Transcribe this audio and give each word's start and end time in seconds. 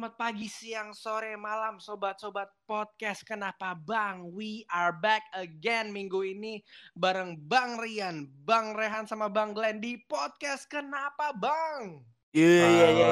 selamat 0.00 0.16
pagi, 0.16 0.48
siang, 0.48 0.96
sore, 0.96 1.36
malam, 1.36 1.76
sobat-sobat 1.76 2.48
podcast. 2.64 3.20
Kenapa 3.20 3.76
Bang? 3.76 4.32
We 4.32 4.64
are 4.72 4.96
back 4.96 5.28
again 5.36 5.92
minggu 5.92 6.24
ini 6.24 6.64
bareng 6.96 7.36
Bang 7.36 7.76
Rian, 7.76 8.24
Bang 8.48 8.72
Rehan 8.72 9.04
sama 9.04 9.28
Bang 9.28 9.52
Glenn 9.52 9.76
di 9.76 10.00
podcast 10.08 10.72
Kenapa 10.72 11.36
Bang? 11.36 12.00
Iya 12.32 12.64
iya 12.64 12.88
iya. 12.96 13.08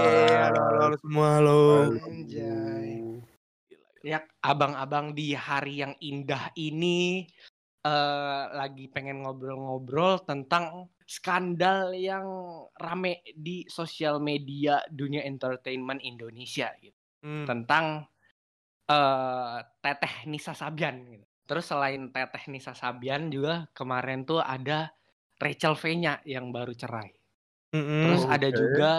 Halo, 0.49 0.61
halo, 0.65 0.79
halo 0.81 0.97
semua, 1.05 1.29
halo. 1.37 1.61
Anjay. 2.09 3.21
Ya, 4.01 4.25
abang-abang 4.41 5.13
di 5.13 5.37
hari 5.37 5.85
yang 5.85 5.93
indah 6.01 6.57
ini 6.57 7.29
eh 7.85 8.43
lagi 8.57 8.89
pengen 8.89 9.29
ngobrol-ngobrol 9.29 10.25
tentang 10.25 10.89
skandal 11.09 11.97
yang 11.97 12.29
rame 12.77 13.25
di 13.33 13.65
sosial 13.65 14.21
media 14.21 14.85
dunia 14.93 15.25
entertainment 15.25 16.05
Indonesia 16.05 16.69
gitu. 16.85 17.01
Hmm. 17.25 17.49
Tentang 17.49 18.05
eh 18.89 19.59
Teteh 19.81 20.29
Nisa 20.29 20.53
Sabian 20.53 21.09
gitu. 21.09 21.25
Terus 21.49 21.65
selain 21.65 22.13
Teteh 22.13 22.45
Nisa 22.53 22.77
Sabian 22.77 23.33
juga 23.33 23.65
kemarin 23.73 24.29
tuh 24.29 24.45
ada 24.45 24.93
Rachel 25.41 25.73
V-nya 25.81 26.21
yang 26.29 26.53
baru 26.53 26.77
cerai. 26.77 27.09
Mm-mm. 27.73 28.03
Terus 28.05 28.23
Oh, 28.29 28.33
ada 28.33 28.49
juga 28.53 28.93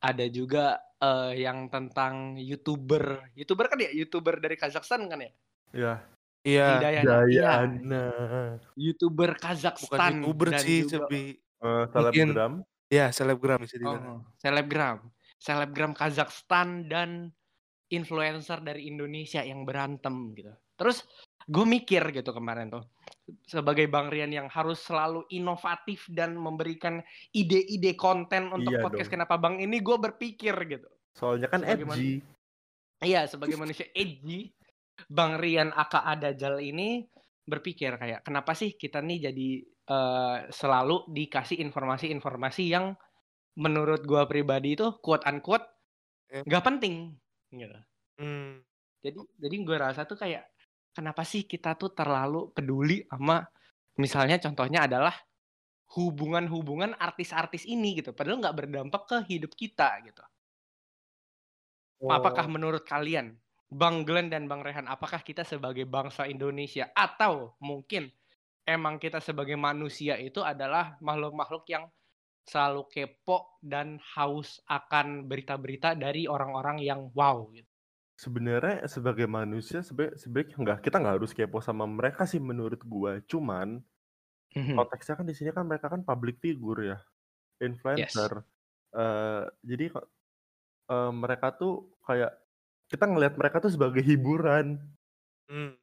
ada 0.00 0.26
juga 0.28 0.64
eh, 1.00 1.32
yang 1.44 1.68
tentang 1.68 2.40
youtuber, 2.40 3.28
youtuber 3.36 3.68
kan 3.68 3.80
ya, 3.80 3.92
youtuber 3.92 4.40
dari 4.40 4.56
Kazakhstan 4.56 5.08
kan 5.08 5.20
ya, 5.20 5.32
Ya, 5.76 5.94
Iya. 6.46 6.68
Hidayana. 6.78 7.02
Iya, 7.02 7.18
Jayana. 7.26 8.04
youtuber 8.78 9.30
Bukan 9.34 9.42
Kazakhstan 9.42 10.12
youtuber 10.22 10.48
dan 10.54 10.62
sih, 10.62 10.78
juga 10.86 10.96
tapi 11.02 11.20
Eh, 11.56 11.84
selebgram. 11.90 12.52
ya 12.86 13.06
selebgram 13.10 13.58
bisa 13.64 13.74
dibilang. 13.80 14.04
oh, 14.06 14.20
selebgram, 14.38 14.96
selebgram 15.42 15.92
Kazakhstan 15.96 16.86
dan 16.86 17.34
influencer 17.90 18.62
dari 18.62 18.86
Indonesia 18.86 19.42
yang 19.42 19.66
berantem 19.66 20.36
gitu. 20.38 20.54
Terus 20.76 21.02
gue 21.46 21.64
mikir 21.66 22.02
gitu 22.12 22.30
kemarin 22.30 22.70
tuh 22.70 22.84
sebagai 23.46 23.86
Bang 23.90 24.10
Rian 24.10 24.30
yang 24.30 24.46
harus 24.46 24.82
selalu 24.86 25.26
inovatif 25.34 26.06
dan 26.14 26.38
memberikan 26.38 27.02
ide-ide 27.34 27.98
konten 27.98 28.50
untuk 28.54 28.70
Iya 28.74 28.82
podcast 28.82 29.08
dong. 29.10 29.14
Kenapa 29.18 29.34
Bang 29.40 29.58
ini 29.58 29.82
gue 29.82 29.96
berpikir 29.98 30.54
gitu. 30.70 30.86
Soalnya 31.16 31.50
kan 31.50 31.64
Sebagai 31.66 31.90
edgy. 31.90 32.22
Iya, 33.02 33.28
sebagai 33.28 33.56
manusia 33.60 33.86
edgy, 33.92 34.55
Bang 35.10 35.36
Rian 35.38 35.70
Aka 35.76 36.04
Adajal 36.08 36.60
ini 36.64 37.04
berpikir 37.46 37.94
kayak 37.94 38.26
kenapa 38.26 38.56
sih 38.58 38.74
kita 38.74 38.98
nih 39.04 39.30
jadi 39.30 39.48
eh, 39.86 40.38
selalu 40.50 41.06
dikasih 41.14 41.62
informasi-informasi 41.62 42.64
yang 42.66 42.96
menurut 43.60 44.02
gua 44.04 44.26
pribadi 44.28 44.74
itu 44.78 44.96
quote 45.00 45.24
unquote 45.28 45.66
Eh. 46.26 46.42
nggak 46.42 46.64
penting 46.66 47.14
gitu. 47.54 47.78
Hmm. 48.18 48.60
Jadi 49.04 49.18
jadi 49.38 49.54
gua 49.62 49.78
rasa 49.90 50.02
tuh 50.10 50.18
kayak 50.18 50.50
kenapa 50.90 51.22
sih 51.22 51.46
kita 51.46 51.78
tuh 51.78 51.94
terlalu 51.94 52.50
peduli 52.50 53.06
sama 53.06 53.46
misalnya 54.00 54.42
contohnya 54.42 54.90
adalah 54.90 55.14
hubungan-hubungan 55.94 56.98
artis-artis 56.98 57.62
ini 57.68 58.02
gitu. 58.02 58.10
Padahal 58.16 58.42
nggak 58.42 58.56
berdampak 58.58 59.02
ke 59.06 59.16
hidup 59.30 59.54
kita 59.54 60.02
gitu. 60.02 60.22
Apakah 62.06 62.44
Oh. 62.46 62.52
menurut 62.52 62.84
kalian, 62.84 63.38
Bang 63.70 64.06
Glenn 64.06 64.30
dan 64.30 64.46
Bang 64.50 64.62
Rehan, 64.62 64.86
apakah 64.86 65.22
kita 65.26 65.42
sebagai 65.42 65.86
bangsa 65.90 66.26
Indonesia 66.30 66.86
atau 66.94 67.58
mungkin 67.58 68.10
emang 68.66 68.98
kita 69.02 69.18
sebagai 69.22 69.58
manusia 69.58 70.14
itu 70.18 70.42
adalah 70.42 70.98
makhluk-makhluk 71.02 71.64
yang 71.74 71.84
selalu 72.50 72.82
kepo 72.94 73.38
dan 73.62 73.98
haus 74.14 74.62
akan 74.70 75.26
berita-berita 75.30 75.94
dari 75.98 76.26
orang-orang 76.30 76.78
yang 76.82 77.10
wow 77.14 77.38
gitu. 77.54 77.70
Sebenarnya 78.16 78.88
sebagai 78.88 79.28
manusia 79.28 79.84
sebaiknya 79.84 80.56
enggak 80.56 80.78
kita 80.88 80.96
nggak 81.04 81.16
harus 81.20 81.36
kepo 81.36 81.60
sama 81.60 81.84
mereka 81.84 82.24
sih 82.24 82.40
menurut 82.40 82.80
gua. 82.80 83.20
Cuman 83.28 83.84
Mhm. 84.56 84.86
konteksnya 84.86 85.14
kan 85.18 85.26
di 85.30 85.34
sini 85.38 85.50
kan 85.56 85.64
mereka 85.68 85.88
kan 85.92 86.02
public 86.06 86.40
figure 86.44 86.82
ya, 86.84 86.98
influencer. 87.64 88.44
Eh, 88.96 89.44
jadi 89.66 89.84
kok 89.94 90.06
eh, 90.92 91.12
mereka 91.14 91.48
tuh 91.58 91.96
kayak 92.06 92.32
kita 92.92 93.04
ngelihat 93.10 93.34
mereka 93.40 93.58
tuh 93.64 93.72
sebagai 93.74 94.02
hiburan. 94.04 94.78
Hmm. 95.50 95.76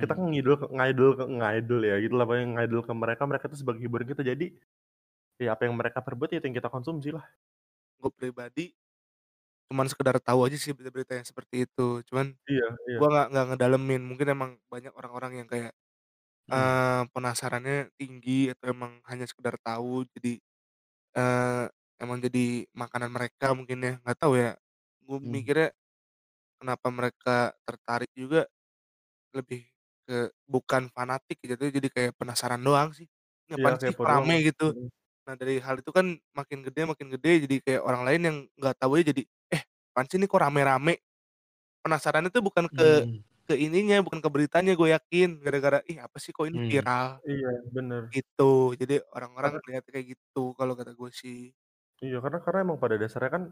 Kita 0.00 0.12
kan 0.18 0.28
ngidol 0.32 0.56
ngidol 0.72 1.10
ngidol 1.40 1.80
ya 1.86 1.96
gitu 2.04 2.14
lah 2.18 2.24
pokoknya 2.28 2.46
ngidol 2.56 2.82
ke 2.84 2.92
mereka 2.96 3.22
mereka 3.28 3.44
tuh 3.52 3.58
sebagai 3.60 3.80
hiburan 3.84 4.06
kita. 4.08 4.22
Jadi 4.26 4.46
ya 5.40 5.54
apa 5.56 5.68
yang 5.68 5.76
mereka 5.78 6.00
perbuat 6.04 6.30
ya 6.34 6.38
itu 6.42 6.46
yang 6.50 6.58
kita 6.60 6.70
konsumsi 6.72 7.10
lah. 7.14 7.24
Gue 8.00 8.10
pribadi 8.14 8.74
cuman 9.70 9.90
sekedar 9.90 10.16
tahu 10.22 10.46
aja 10.46 10.54
sih 10.60 10.70
berita-berita 10.76 11.18
yang 11.18 11.26
seperti 11.26 11.66
itu. 11.66 12.02
Cuman 12.10 12.38
Iya, 12.48 12.66
iya. 12.88 13.00
gua 13.00 13.08
nggak 13.12 13.26
nggak 13.34 13.46
ngedalemin. 13.54 14.02
Mungkin 14.06 14.28
emang 14.34 14.50
banyak 14.72 14.92
orang-orang 14.96 15.32
yang 15.44 15.48
kayak 15.50 15.72
Hmm. 16.48 16.76
eh 16.86 17.02
penasarannya 17.14 17.90
tinggi 17.98 18.52
atau 18.54 18.70
emang 18.74 19.00
hanya 19.10 19.26
sekedar 19.28 19.56
tahu 19.62 20.06
jadi 20.16 20.38
eh 21.18 21.66
emang 22.02 22.18
jadi 22.24 22.66
makanan 22.76 23.10
mereka 23.12 23.52
mungkin 23.58 23.78
ya 23.84 23.92
nggak 24.04 24.18
tahu 24.20 24.34
ya 24.38 24.56
gue 25.06 25.18
Hmm. 25.22 25.36
mikirnya 25.36 25.70
kenapa 26.60 26.88
mereka 26.92 27.36
tertarik 27.66 28.10
juga 28.16 28.46
lebih 29.34 29.66
ke 30.06 30.30
bukan 30.46 30.88
fanatik 30.94 31.38
gitu 31.42 31.68
jadi 31.70 31.88
kayak 31.90 32.12
penasaran 32.18 32.62
doang 32.62 32.94
sih 32.94 33.06
ini 33.50 33.52
Iya 33.58 33.62
apaan 33.62 33.78
sih 33.80 33.88
kepo 33.88 34.02
kok 34.02 34.06
rame 34.06 34.34
doang. 34.34 34.42
gitu 34.46 34.72
Mm. 34.72 34.88
nah 35.26 35.34
dari 35.38 35.58
hal 35.62 35.80
itu 35.82 35.90
kan 35.94 36.16
makin 36.36 36.60
gede 36.66 36.82
makin 36.88 37.08
gede 37.14 37.32
jadi 37.48 37.56
kayak 37.64 37.82
orang 37.86 38.02
lain 38.08 38.22
yang 38.28 38.36
nggak 38.58 38.76
tahu 38.82 38.98
aja 39.00 39.12
jadi 39.14 39.22
eh 39.54 39.62
apaan 39.94 40.06
sih 40.10 40.18
ini 40.20 40.26
kok 40.30 40.40
rame-rame 40.42 40.94
penasaran 41.84 42.26
itu 42.28 42.38
bukan 42.44 42.66
ke 42.72 43.04
Hmm. 43.04 43.24
ke 43.48 43.54
ininya 43.58 44.00
bukan 44.06 44.20
ke 44.24 44.28
beritanya 44.32 44.72
gue 44.78 44.88
yakin 44.94 45.40
gara-gara 45.44 45.80
ih 45.90 45.98
apa 46.02 46.16
sih 46.22 46.32
kok 46.34 46.46
ini 46.50 46.56
Hmm. 46.56 46.70
viral 46.70 47.20
Iya, 47.26 47.48
bener. 47.74 48.04
gitu 48.14 48.74
jadi 48.80 49.02
orang-orang 49.16 49.54
Karena 49.54 49.60
lihat 49.68 49.84
kayak 49.90 50.06
gitu 50.18 50.54
kalau 50.58 50.74
kata 50.78 50.92
gue 50.98 51.10
sih 51.14 51.52
iya 52.04 52.18
karena 52.24 52.38
karena 52.44 52.58
emang 52.66 52.78
pada 52.82 52.96
dasarnya 53.02 53.30
kan 53.36 53.42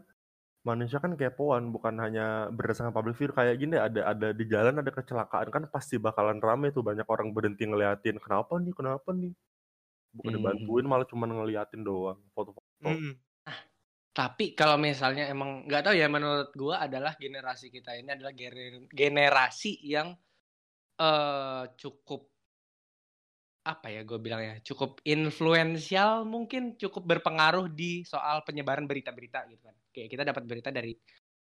manusia 0.65 0.97
kan 0.97 1.13
kepoan 1.13 1.69
bukan 1.69 1.93
hanya 2.01 2.49
berdasarkan 2.49 2.89
public 2.89 3.15
figure 3.21 3.37
kayak 3.37 3.61
gini 3.61 3.77
ada 3.77 4.11
ada 4.11 4.33
di 4.33 4.49
jalan 4.49 4.81
ada 4.81 4.89
kecelakaan 4.89 5.53
kan 5.53 5.63
pasti 5.69 6.01
bakalan 6.01 6.41
rame 6.41 6.73
tuh 6.73 6.81
banyak 6.81 7.05
orang 7.05 7.29
berhenti 7.31 7.69
ngeliatin 7.69 8.17
kenapa 8.17 8.57
nih 8.57 8.73
kenapa 8.73 9.13
nih 9.13 9.31
bukan 10.17 10.31
Hmm. 10.33 10.37
dibantuin 10.41 10.85
malah 10.89 11.05
cuma 11.05 11.29
ngeliatin 11.29 11.85
doang 11.85 12.17
foto-foto. 12.33 12.65
Mm-mm. 12.81 13.13
Tapi 14.15 14.55
kalau 14.55 14.79
misalnya 14.79 15.27
emang 15.27 15.67
nggak 15.67 15.91
tahu 15.91 15.95
ya 15.99 16.07
menurut 16.07 16.49
gua 16.55 16.87
adalah 16.87 17.13
generasi 17.19 17.67
kita 17.67 17.99
ini 17.99 18.15
adalah 18.15 18.31
gener- 18.31 18.87
generasi 18.89 19.75
yang 19.85 20.15
eh 20.95 21.63
cukup 21.75 22.31
apa 23.65 23.89
ya 23.89 24.05
gue 24.05 24.21
bilang 24.21 24.45
ya 24.45 24.55
cukup 24.61 25.01
influensial 25.01 26.21
mungkin 26.21 26.77
cukup 26.77 27.01
berpengaruh 27.01 27.65
di 27.73 28.05
soal 28.05 28.45
penyebaran 28.45 28.85
berita-berita 28.85 29.49
gitu 29.49 29.65
kan 29.65 29.73
kayak 29.89 30.09
kita 30.13 30.21
dapat 30.21 30.43
berita 30.45 30.69
dari 30.69 30.93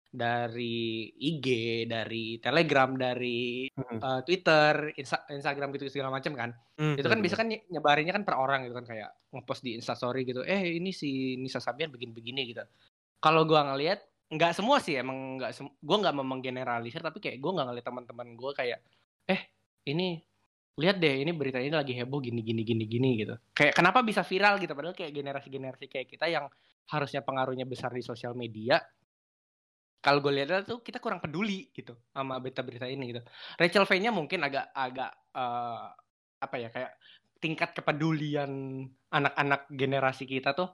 dari 0.07 1.09
IG 1.09 1.47
dari 1.83 2.37
Telegram 2.37 2.93
dari 2.93 3.65
Mm-mm. 3.67 3.97
eh, 3.97 4.21
Twitter 4.23 4.93
Insta- 4.95 5.25
Instagram 5.27 5.73
gitu 5.73 5.89
segala 5.89 6.13
macam 6.13 6.31
kan 6.31 6.49
Mm. 6.73 6.95
itu 6.97 7.05
kan 7.05 7.17
Hmm. 7.17 7.25
bisa 7.25 7.35
kan 7.35 7.47
nye- 7.49 7.65
nyebarinnya 7.67 8.13
kan 8.13 8.23
per 8.23 8.33
orang 8.33 8.65
gitu 8.65 8.73
kan 8.73 8.85
kayak 8.85 9.09
ngepost 9.29 9.61
di 9.61 9.73
Instastory 9.73 10.23
gitu 10.23 10.41
eh 10.41 10.77
ini 10.77 10.89
si 10.89 11.35
Nisa 11.35 11.57
Sabian 11.57 11.89
begini-begini 11.89 12.49
gitu 12.49 12.61
kalau 13.19 13.43
gua 13.43 13.67
ngelihat 13.67 13.99
nggak 14.29 14.57
semua 14.57 14.81
sih 14.81 14.97
emang 14.97 15.37
nggak 15.37 15.53
gua 15.81 15.97
nggak 16.01 16.15
mau 16.15 16.25
menggeneralisir 16.25 17.01
tapi 17.01 17.19
kayak 17.19 17.37
gua 17.37 17.57
nggak 17.57 17.67
ngeliat 17.73 17.85
teman-teman 17.85 18.27
gua 18.33 18.51
kayak 18.53 18.79
eh 19.27 19.41
ini 19.85 20.17
lihat 20.73 20.97
deh 20.97 21.21
ini 21.21 21.31
berita 21.37 21.61
ini 21.61 21.73
lagi 21.73 21.93
heboh 21.93 22.17
gini 22.17 22.41
gini 22.41 22.65
gini 22.65 22.83
gini 22.89 23.09
gitu. 23.21 23.35
Kayak 23.53 23.77
kenapa 23.77 24.01
bisa 24.01 24.25
viral 24.25 24.57
gitu? 24.57 24.73
Padahal 24.73 24.97
kayak 24.97 25.13
generasi-generasi 25.13 25.85
kayak 25.85 26.07
kita 26.09 26.25
yang 26.29 26.49
harusnya 26.89 27.21
pengaruhnya 27.21 27.69
besar 27.69 27.93
di 27.93 28.01
sosial 28.01 28.33
media 28.33 28.81
kalau 30.03 30.19
gue 30.19 30.35
lihat 30.35 30.67
tuh 30.67 30.83
kita 30.83 30.99
kurang 30.99 31.23
peduli 31.23 31.71
gitu 31.71 31.95
sama 32.11 32.35
berita-berita 32.43 32.91
ini 32.91 33.15
gitu. 33.15 33.21
Rachel 33.55 33.87
V-nya 33.87 34.11
mungkin 34.11 34.43
agak 34.43 34.75
agak 34.75 35.11
eh, 35.31 35.87
apa 36.43 36.55
ya 36.59 36.67
kayak 36.67 36.91
tingkat 37.39 37.71
kepedulian 37.71 38.83
anak-anak 39.07 39.71
generasi 39.71 40.27
kita 40.27 40.51
tuh 40.51 40.67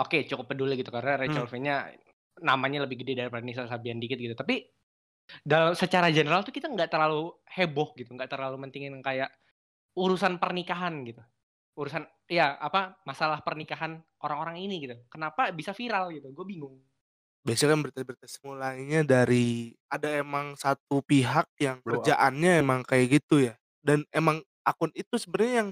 oke 0.00 0.24
cukup 0.24 0.48
peduli 0.48 0.80
gitu. 0.80 0.88
Karena 0.88 1.20
Rachel 1.20 1.44
V-nya 1.44 1.92
namanya 2.40 2.88
lebih 2.88 3.04
gede 3.04 3.20
daripada 3.20 3.44
Nisa 3.44 3.68
Sabian 3.68 4.00
dikit 4.00 4.16
gitu. 4.16 4.32
Tapi 4.32 4.77
dalam 5.44 5.72
secara 5.76 6.08
general 6.08 6.44
tuh 6.44 6.54
kita 6.54 6.68
nggak 6.68 6.88
terlalu 6.88 7.32
heboh 7.52 7.92
gitu 7.96 8.12
nggak 8.16 8.32
terlalu 8.32 8.56
mentingin 8.60 8.96
kayak 9.04 9.28
urusan 9.98 10.38
pernikahan 10.38 11.04
gitu. 11.04 11.22
Urusan 11.78 12.06
ya 12.26 12.58
apa 12.58 12.98
masalah 13.06 13.42
pernikahan 13.42 14.02
orang-orang 14.22 14.62
ini 14.62 14.88
gitu. 14.88 14.96
Kenapa 15.10 15.50
bisa 15.54 15.74
viral 15.74 16.10
gitu? 16.14 16.30
Gue 16.34 16.46
bingung. 16.46 16.78
Biasanya 17.46 17.78
kan 17.78 17.80
berita-berita 17.86 18.26
semulanya 18.28 19.00
dari 19.06 19.72
ada 19.88 20.10
emang 20.10 20.58
satu 20.58 21.00
pihak 21.06 21.46
yang 21.62 21.80
Blow 21.80 22.02
up. 22.02 22.04
kerjaannya 22.04 22.52
emang 22.60 22.80
kayak 22.82 23.22
gitu 23.22 23.46
ya. 23.46 23.54
Dan 23.78 24.04
emang 24.10 24.42
akun 24.66 24.90
itu 24.92 25.16
sebenarnya 25.16 25.54
yang 25.64 25.68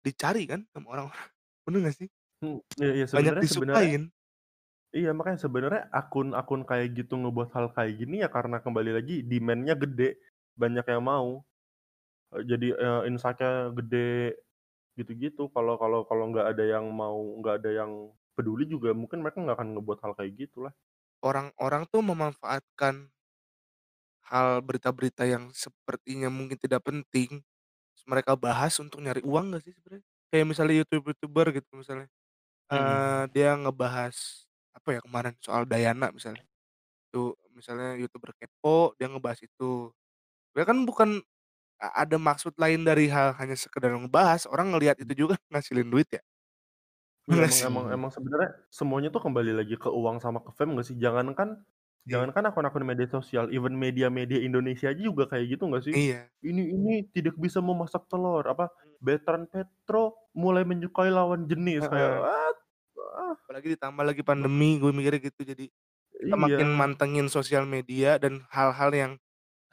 dicari 0.00 0.48
kan 0.48 0.64
sama 0.72 0.96
orang-orang. 0.96 1.28
Bener 1.64 1.78
gak 1.88 1.96
sih? 1.96 2.08
Hmm, 2.42 2.60
iya, 2.76 2.92
iya, 2.92 3.04
banyak 3.08 3.34
disukain 3.40 4.02
Iya, 4.94 5.10
makanya 5.16 5.40
sebenarnya 5.44 5.82
akun-akun 5.90 6.62
kayak 6.70 6.88
gitu 6.98 7.18
ngebuat 7.18 7.50
hal 7.56 7.66
kayak 7.74 7.92
gini 7.98 8.22
ya 8.22 8.28
karena 8.30 8.62
kembali 8.62 8.90
lagi 8.94 9.14
demand-nya 9.26 9.74
gede, 9.74 10.08
banyak 10.54 10.86
yang 10.86 11.02
mau. 11.02 11.42
Eee, 12.34 12.44
jadi, 12.50 12.68
eee, 12.76 13.00
insight-nya 13.10 13.52
gede, 13.78 14.10
gitu-gitu. 14.98 15.42
Kalau 15.54 15.74
kalau 15.82 16.00
kalau 16.10 16.24
nggak 16.32 16.46
ada 16.56 16.64
yang 16.78 16.86
mau, 16.92 17.18
nggak 17.40 17.56
ada 17.64 17.70
yang 17.84 17.92
peduli 18.36 18.64
juga 18.70 18.90
mungkin 18.96 19.22
mereka 19.24 19.38
nggak 19.44 19.56
akan 19.60 19.70
ngebuat 19.78 19.98
hal 20.04 20.12
kayak 20.18 20.32
gitulah. 20.48 20.74
Orang-orang 21.22 21.86
tuh 21.86 22.02
memanfaatkan 22.02 23.14
hal 24.24 24.62
berita-berita 24.64 25.28
yang 25.28 25.50
sepertinya 25.52 26.32
mungkin 26.32 26.56
tidak 26.56 26.80
penting, 26.86 27.44
mereka 28.08 28.34
bahas 28.38 28.76
untuk 28.80 29.00
nyari 29.02 29.22
uang 29.24 29.54
nggak 29.54 29.62
sih 29.66 29.74
sebenarnya? 29.76 30.06
Kayak 30.32 30.46
misalnya 30.50 30.74
YouTuber-YouTuber 30.84 31.46
gitu 31.62 31.70
misalnya, 31.80 32.08
eee, 32.72 33.22
Mhm. 33.22 33.34
dia 33.34 33.56
ngebahas 33.58 34.43
apa 34.76 34.88
ya 34.98 35.00
kemarin 35.06 35.34
soal 35.42 35.64
Dayana 35.70 36.10
misalnya, 36.14 36.44
tuh 37.14 37.36
misalnya 37.54 37.96
YouTuber 38.00 38.32
kepo 38.38 38.94
dia 39.00 39.08
ngebahas 39.10 39.40
itu. 39.46 39.92
Ya 40.58 40.64
kan 40.68 40.84
bukan 40.88 41.22
a 41.82 42.04
ada 42.06 42.16
maksud 42.20 42.54
lain 42.60 42.82
dari 42.88 43.08
hal 43.12 43.34
hanya 43.40 43.56
sekedar 43.58 43.92
ngebahas, 43.96 44.46
orang 44.50 44.72
ngelihat 44.76 44.98
itu 45.02 45.14
juga 45.28 45.36
ngasilin 45.52 45.88
duit 45.92 46.08
ya. 46.12 46.22
Iya, 47.28 47.40
Bener 47.40 47.48
emang 47.48 47.60
sih. 47.60 47.72
emang 47.72 47.84
emang 47.88 48.10
sebenarnya 48.12 48.50
semuanya 48.68 49.08
tuh 49.08 49.24
kembali 49.24 49.56
lagi 49.56 49.74
ke 49.80 49.88
uang 49.88 50.20
sama 50.20 50.44
ke 50.44 50.52
fame 50.52 50.76
nggak 50.76 50.86
sih? 50.92 50.96
Jangankan 51.00 51.64
Iya. 52.06 52.28
jangankan 52.28 52.44
akun-akun 52.52 52.84
media 52.84 53.08
sosial, 53.08 53.48
even 53.48 53.80
media-media 53.80 54.36
Indonesia 54.44 54.92
aja 54.92 55.00
juga 55.00 55.24
kayak 55.32 55.56
gitu 55.56 55.64
nggak 55.72 55.84
sih? 55.88 55.96
Iya. 55.96 56.30
Ini 56.44 56.62
ini 56.76 56.92
tidak 57.16 57.40
bisa 57.40 57.64
memasak 57.64 58.04
telur, 58.12 58.44
apa, 58.44 58.68
Mmm. 58.82 58.94
Bertrand 59.00 59.48
Petro 59.48 60.28
mulai 60.36 60.68
menyukai 60.68 61.08
lawan 61.08 61.48
jenis, 61.48 61.88
kayak 61.88 62.12
Heeh. 62.12 62.20
what? 62.20 62.63
Apalagi 63.14 63.76
ditambah 63.76 64.04
lagi 64.04 64.22
pandemi, 64.26 64.80
gue 64.82 64.90
mikirnya 64.94 65.20
gitu. 65.30 65.42
Jadi, 65.46 65.64
kita 66.24 66.36
makin 66.38 66.68
Iya. 66.68 66.74
mantengin 66.74 67.26
sosial 67.32 67.64
media 67.68 68.16
dan 68.22 68.44
hal-hal 68.52 68.90
yang 68.94 69.12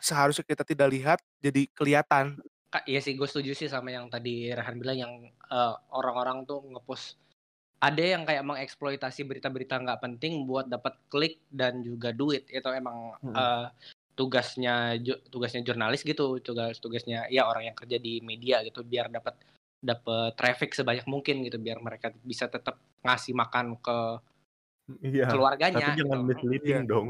seharusnya 0.01 0.45
kita 0.47 0.63
tidak 0.67 0.89
lihat 0.93 1.19
jadi 1.43 1.67
kelihatan. 1.75 2.41
Kak, 2.71 2.87
iya 2.87 2.99
sih 3.03 3.13
gue 3.19 3.27
setuju 3.27 3.51
sih 3.51 3.67
sama 3.67 3.91
yang 3.91 4.07
tadi 4.07 4.47
Rehan 4.55 4.79
bilang 4.79 4.95
yang, 5.03 5.13
eee, 5.27 5.73
orang-orang 5.91 6.47
tuh 6.47 6.63
nge-post 6.71 7.19
ada 7.83 8.03
yang 8.03 8.23
kayak 8.29 8.43
mengeksploitasi 8.47 9.21
berita-berita 9.29 9.75
nggak 9.83 9.99
penting 10.05 10.33
buat 10.49 10.67
dapat 10.71 10.95
klik 11.11 11.41
dan 11.51 11.83
juga 11.83 12.09
duit. 12.15 12.47
Itu 12.49 12.69
emang, 12.71 13.17
Mhm. 13.23 13.51
eee, 13.51 13.65
tugasnya 14.19 14.95
tugasnya 15.33 15.61
jurnalis 15.67 16.01
gitu, 16.07 16.39
tugas 16.43 16.77
tugasnya 16.83 17.27
ya 17.31 17.47
orang 17.49 17.71
yang 17.73 17.77
kerja 17.79 17.97
di 17.99 18.21
media 18.23 18.61
gitu, 18.67 18.81
biar 18.87 19.07
dapat 19.11 19.35
dapat 19.81 20.37
traffic 20.39 20.71
sebanyak 20.77 21.05
mungkin 21.09 21.41
gitu, 21.45 21.57
biar 21.61 21.79
mereka 21.81 22.13
bisa 22.25 22.45
tetap 22.49 22.77
ngasih 23.05 23.33
makan 23.37 23.77
ke 23.81 23.97
Iya, 25.09 25.27
tapi 25.73 25.89
keluarganya 25.89 25.89
jangan 25.97 26.19
gitu. 26.25 26.29
misleading 26.29 26.79
Iya. 26.81 26.81
dong. 26.89 27.07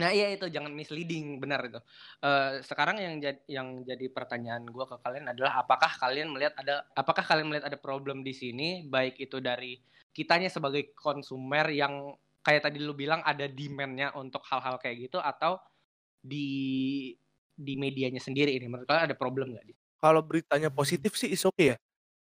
Nah 0.00 0.10
iya 0.16 0.26
itu, 0.34 0.46
jangan 0.50 0.72
misleading, 0.74 1.38
benar 1.42 1.60
itu. 1.68 1.80
Eee, 2.24 2.62
sekarang 2.66 2.96
yang 3.02 3.14
jad 3.24 3.38
yang 3.50 3.68
jadi 3.86 4.06
pertanyaan 4.14 4.64
gue 4.68 4.84
ke 4.88 4.96
kalian 5.04 5.26
adalah 5.34 5.62
apakah 5.64 5.92
kalian 6.02 6.28
melihat 6.34 6.54
ada 6.60 6.86
apakah 6.96 7.24
kalian 7.26 7.48
melihat 7.52 7.66
ada 7.70 7.78
problem 7.80 8.22
di 8.26 8.34
sini, 8.36 8.68
baik 8.88 9.18
itu 9.22 9.38
dari 9.44 9.78
kitanya 10.16 10.48
sebagai 10.50 10.92
konsumer 10.98 11.66
yang 11.74 12.14
kayak 12.46 12.66
tadi 12.70 12.78
lu 12.82 12.94
bilang 12.96 13.22
ada 13.26 13.46
demand-nya 13.50 14.14
untuk 14.18 14.42
hal-hal 14.48 14.76
kayak 14.82 15.10
gitu 15.10 15.18
atau 15.22 15.60
di 16.22 16.46
di 17.58 17.74
medianya 17.78 18.22
sendiri 18.22 18.54
ini, 18.56 18.66
menurut 18.70 18.88
kalian 18.90 19.06
ada 19.12 19.18
problem 19.18 19.54
nggak 19.54 19.66
di 19.68 19.74
Kalau 20.02 20.22
beritanya 20.22 20.70
positif 20.70 21.18
sih 21.18 21.34
is 21.34 21.42
okay 21.42 21.74
ya, 21.74 21.76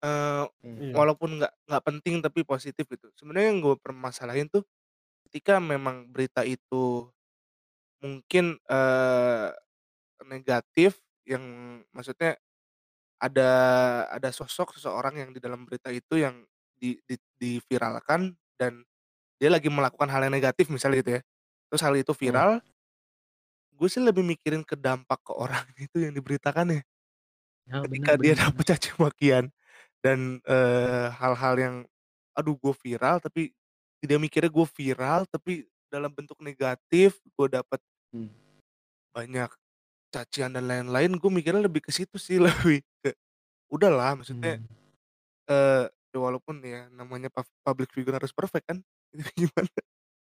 eee. 0.04 0.44
Iya. 0.76 0.96
walaupun 0.96 1.40
nggak 1.40 1.52
nggak 1.68 1.84
penting 1.88 2.14
tapi 2.24 2.44
positif 2.44 2.84
gitu. 2.90 3.08
Sebenarnya 3.16 3.48
yang 3.54 3.60
gue 3.64 3.76
permasalahin 3.80 4.48
tuh 4.52 4.64
ketika 5.28 5.58
memang 5.62 6.08
berita 6.12 6.42
itu 6.46 7.08
mungkin, 8.02 8.58
eee, 8.66 9.48
negatif 10.28 11.00
yang 11.28 11.42
maksudnya 11.94 12.38
ada 13.22 13.50
ada 14.12 14.30
sosok 14.34 14.76
seseorang 14.78 15.16
yang 15.20 15.30
di 15.34 15.40
dalam 15.42 15.64
berita 15.68 15.90
itu 15.94 16.18
yang 16.20 16.44
di 16.78 16.98
di 17.08 17.16
diviralkan 17.40 18.34
dan 18.60 18.84
dia 19.40 19.50
lagi 19.52 19.68
melakukan 19.72 20.08
hal 20.10 20.26
yang 20.28 20.34
negatif 20.36 20.68
misalnya 20.72 21.02
gitu 21.04 21.12
ya, 21.20 21.22
terus 21.72 21.82
hal 21.84 21.94
itu 21.98 22.12
Mmm. 22.24 22.42
viral 22.42 22.62
gue 23.78 23.88
sih 23.92 24.02
lebih 24.04 24.22
mikirin 24.24 24.62
ke 24.64 24.76
dampak 24.78 25.20
ke 25.26 25.32
orang 25.34 25.64
itu 25.86 25.96
yang 26.04 26.12
diberitakannya. 26.16 26.82
Oh, 27.72 27.84
Ketika 27.84 28.14
benar 28.14 28.14
dia 28.22 28.34
benar 28.34 28.38
dapet 28.38 28.62
benar. 28.62 28.66
caci 28.70 28.90
makian 28.98 29.50
dan, 30.04 30.42
eee, 30.46 31.06
hal-hal 31.16 31.54
yang, 31.58 31.76
aduh 32.36 32.56
gue 32.60 32.74
viral 32.76 33.20
tapi 33.22 33.52
dia 34.04 34.18
mikirnya 34.20 34.50
gue 34.52 34.66
viral 34.68 35.24
tapi 35.30 35.66
dalam 35.92 36.10
bentuk 36.14 36.38
negatif, 36.42 37.20
gue 37.38 37.48
dapet 37.52 37.80
Mmm. 38.12 38.28
banyak 39.14 39.50
cacian 40.14 40.56
dan 40.56 40.64
lain-lain, 40.70 41.16
gue 41.20 41.30
mikirnya 41.32 41.66
lebih 41.68 41.84
ke 41.84 41.92
situ 41.92 42.16
sih, 42.20 42.38
lebih 42.46 42.80
ke 43.04 43.12
udahlah 43.72 44.16
maksudnya, 44.18 44.58
Mmm. 44.58 44.82
eee, 45.50 45.88
ya 46.14 46.18
walaupun 46.20 46.60
ya 46.64 46.88
namanya 46.92 47.28
pub 47.32 47.46
public 47.66 47.90
figure 47.94 48.16
harus 48.18 48.32
perfect 48.34 48.66
kan, 48.70 48.78
itu 49.16 49.30
gimana? 49.48 49.70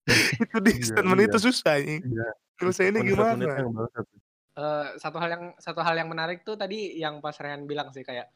Itu 0.45 0.59
di 0.65 0.73
Iya 0.73 0.85
statement 0.85 1.21
iya. 1.21 1.33
itu 1.33 1.39
susah 1.41 1.79
anjing, 1.81 2.03
Iya, 2.07 2.25
nyelesainnya 2.61 3.01
statement-statement-nya 3.01 3.61
gimana? 3.61 3.65
yang 3.67 3.75
bangsat 3.79 4.05
sih. 4.13 4.21
Eee, 4.59 4.87
satu 5.03 5.19
hal 5.23 5.31
yang 5.37 5.45
satu 5.67 5.81
hal 5.87 5.97
yang 6.01 6.11
menarik 6.13 6.39
tuh 6.49 6.57
tadi 6.63 6.77
yang 7.03 7.15
pas 7.25 7.37
Rehan 7.43 7.65
bilang 7.71 7.89
sih 7.97 8.05
kayak 8.09 8.29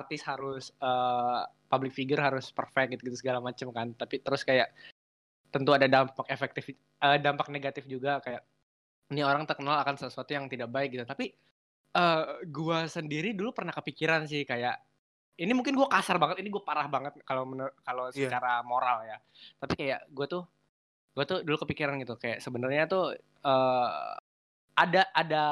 artis 0.00 0.22
harus, 0.26 0.72
eee, 0.80 1.42
public 1.72 1.92
figure 1.96 2.20
harus 2.20 2.50
perfect 2.52 2.96
gitu-gitu 2.96 3.18
segala 3.20 3.40
macem 3.44 3.68
kan, 3.74 3.92
tapi 3.96 4.20
terus 4.24 4.42
kayak 4.44 4.72
tentu 5.54 5.72
ada 5.76 5.86
dampak 5.90 6.26
efektif 6.32 6.72
eee, 6.76 7.18
dampak 7.22 7.48
negatif 7.52 7.84
juga 7.90 8.20
kayak 8.24 8.42
ini 9.12 9.22
orang 9.26 9.44
terkenal 9.48 9.78
akan 9.84 9.96
sesuatu 10.00 10.32
yang 10.34 10.46
tidak 10.52 10.68
baik 10.72 10.94
gitu. 10.96 11.04
Tapi, 11.08 11.32
eee, 11.96 12.24
gua 12.52 12.86
sendiri 12.90 13.32
dulu 13.36 13.52
pernah 13.56 13.72
kepikiran 13.76 14.26
sih 14.30 14.44
kayak 14.48 14.80
ini 15.40 15.52
mungkin 15.56 15.74
gua 15.78 15.88
kasar 15.92 16.16
banget, 16.22 16.42
ini 16.44 16.50
gua 16.52 16.64
parah 16.66 16.86
banget 16.90 17.14
kalau 17.26 17.44
kalau 17.86 18.06
Iya. 18.14 18.28
secara 18.30 18.62
moral 18.66 19.04
ya. 19.08 19.18
Tapi 19.62 19.74
kayak 19.78 20.00
gua 20.14 20.26
tuh 20.30 20.44
gua 21.16 21.24
tuh 21.28 21.40
dulu 21.46 21.58
kepikiran 21.66 21.96
gitu 22.02 22.16
kayak 22.20 22.40
sebenarnya 22.44 22.84
tuh, 22.90 23.14
eee, 23.44 24.12
ada 24.78 25.02
ada 25.14 25.44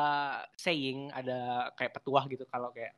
saying, 0.57 1.13
ada 1.15 1.71
kayak 1.79 1.93
petuah 2.01 2.25
gitu 2.33 2.45
kalau 2.49 2.71
kayak 2.77 2.95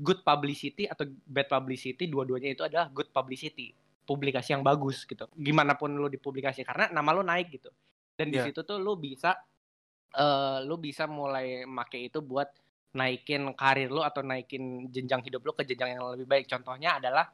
good 0.00 0.24
publicity 0.24 0.88
atau 0.88 1.04
bad 1.28 1.48
publicity 1.52 2.08
dua-duanya 2.08 2.50
itu 2.56 2.64
adalah 2.66 2.88
good 2.90 3.12
publicity, 3.12 3.76
publikasi 4.08 4.56
yang 4.56 4.64
bagus 4.64 5.04
gitu. 5.04 5.28
Gimana 5.36 5.76
pun 5.76 5.92
lu 5.94 6.08
dipublikasi 6.08 6.64
karena 6.64 6.88
nama 6.90 7.10
lu 7.12 7.22
naik 7.24 7.48
gitu. 7.60 7.70
Dan 8.16 8.32
di 8.32 8.36
Iya. 8.36 8.42
situ 8.42 8.64
tuh 8.64 8.80
lu 8.80 8.96
bisa, 9.00 9.36
eee, 10.14 10.58
lu 10.68 10.76
bisa 10.80 11.04
mulai 11.10 11.64
make 11.68 11.98
itu 12.00 12.20
buat 12.24 12.50
naikin 12.96 13.54
karir 13.54 13.88
lu 13.92 14.02
atau 14.02 14.22
naikin 14.26 14.90
jenjang 14.90 15.22
hidup 15.26 15.42
lu 15.46 15.52
ke 15.54 15.62
jenjang 15.68 15.96
yang 15.98 16.04
lebih 16.14 16.26
baik. 16.26 16.46
Contohnya 16.50 16.98
adalah 16.98 17.30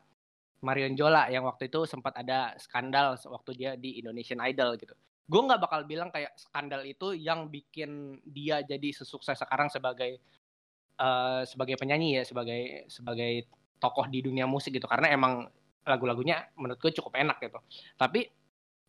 Marion 0.64 0.94
Jola 0.98 1.28
yang 1.30 1.44
waktu 1.46 1.68
itu 1.70 1.84
sempat 1.86 2.16
ada 2.16 2.56
skandal 2.58 3.14
sewaktu 3.20 3.50
dia 3.54 3.72
di 3.76 4.00
Indonesian 4.00 4.40
Idol 4.42 4.74
gitu. 4.80 4.94
Gue 5.28 5.42
nggak 5.46 5.60
bakal 5.62 5.80
bilang 5.86 6.08
kayak 6.14 6.34
skandal 6.38 6.82
itu 6.86 7.12
yang 7.14 7.50
bikin 7.52 8.20
dia 8.26 8.62
jadi 8.64 8.88
sesukses 8.94 9.36
sekarang 9.42 9.68
sebagai, 9.70 10.18
eee, 11.00 11.40
sebagai 11.50 11.76
penyanyi 11.80 12.20
ya, 12.20 12.24
sebagai 12.26 12.88
sebagai 12.92 13.48
tokoh 13.82 14.06
di 14.08 14.20
dunia 14.24 14.46
musik 14.48 14.72
gitu, 14.76 14.86
karena 14.88 15.12
emang 15.12 15.48
lagu-lagunya 15.86 16.50
menurut 16.58 16.80
gue 16.82 16.92
cukup 16.98 17.14
enak 17.20 17.38
gitu. 17.44 17.58
Tapi 18.00 18.26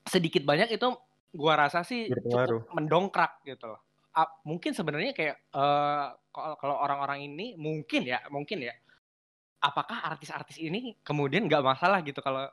sedikit 0.07 0.43
banyak 0.47 0.69
itu 0.77 0.87
gua 1.35 1.53
rasa 1.67 1.83
sih 1.87 2.09
Berpengaruh. 2.09 2.63
cukup 2.65 2.65
mendongkrak 2.75 3.43
gitu 3.47 3.65
loh. 3.75 3.81
A 4.17 4.25
mungkin 4.47 4.71
sebenarnya 4.77 5.11
kayak, 5.17 5.35
eee, 5.53 6.05
kalau 6.33 6.55
kalau 6.61 6.75
orang-orang 6.83 7.19
ini 7.29 7.55
mungkin 7.59 8.03
ya 8.07 8.23
mungkin 8.33 8.59
ya, 8.65 8.73
apakah 9.63 9.99
artis-artis 10.11 10.57
ini 10.61 10.97
kemudian 11.07 11.45
nggak 11.49 11.63
masalah 11.65 11.99
gitu 12.05 12.19
kalau 12.25 12.47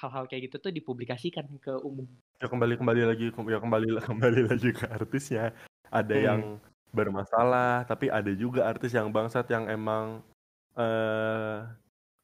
hal-hal 0.00 0.24
kayak 0.30 0.50
gitu 0.52 0.56
tuh 0.64 0.72
dipublikasikan 0.74 1.46
ke 1.62 1.72
umum? 1.82 2.08
Ya 2.40 2.46
kembali 2.50 2.74
kembali 2.80 3.00
lagi 3.06 3.24
ya 3.30 3.58
kembali 3.62 3.86
kembali 4.08 4.40
lagi 4.50 4.68
ke 4.74 4.84
artisnya. 4.88 5.52
Ada 5.92 6.14
Mhm. 6.14 6.32
yang 6.32 6.58
bermasalah, 6.94 7.84
tapi 7.88 8.08
ada 8.12 8.30
juga 8.36 8.68
artis 8.68 8.92
yang 8.96 9.10
bangsat 9.12 9.48
yang 9.52 9.66
emang, 9.72 10.22
eee, 10.76 11.56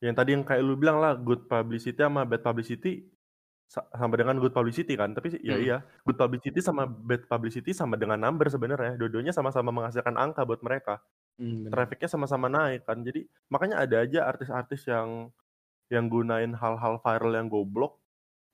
yang 0.05 0.15
tadi 0.17 0.31
yang 0.37 0.45
kayak 0.47 0.63
lu 0.65 0.77
bilang 0.79 1.01
lah 1.03 1.17
good 1.19 1.49
publicity 1.51 1.99
sama 1.99 2.23
bad 2.29 2.43
publicity 2.45 3.09
sa 3.69 3.85
sama 3.97 4.17
dengan 4.21 4.37
good 4.41 4.53
publicity 4.57 4.95
kan, 4.97 5.13
tapi 5.17 5.37
ya 5.45 5.57
Mhm. 5.57 5.63
iya, 5.63 5.79
good 6.07 6.17
publicity 6.21 6.61
sama 6.65 6.87
bad 6.89 7.27
publicity 7.29 7.73
sama 7.77 7.97
dengan 8.01 8.21
number 8.21 8.49
sebenarnya, 8.53 8.97
dua-duanya 9.01 9.33
sama-sama 9.37 9.71
menghasilkan 9.75 10.17
angka 10.19 10.45
buat 10.49 10.61
mereka. 10.65 11.01
Bener. 11.39 11.73
Traffic-nya 11.73 12.09
sama-sama 12.09 12.49
naik 12.49 12.89
kan, 12.89 13.05
jadi 13.05 13.29
makanya 13.53 13.85
ada 13.85 13.97
aja 14.05 14.25
artis-artis 14.25 14.89
yang 14.89 15.29
yang 15.93 16.09
gunain 16.13 16.53
hal-hal 16.57 17.01
viral 17.05 17.33
yang 17.37 17.49
goblok, 17.53 18.01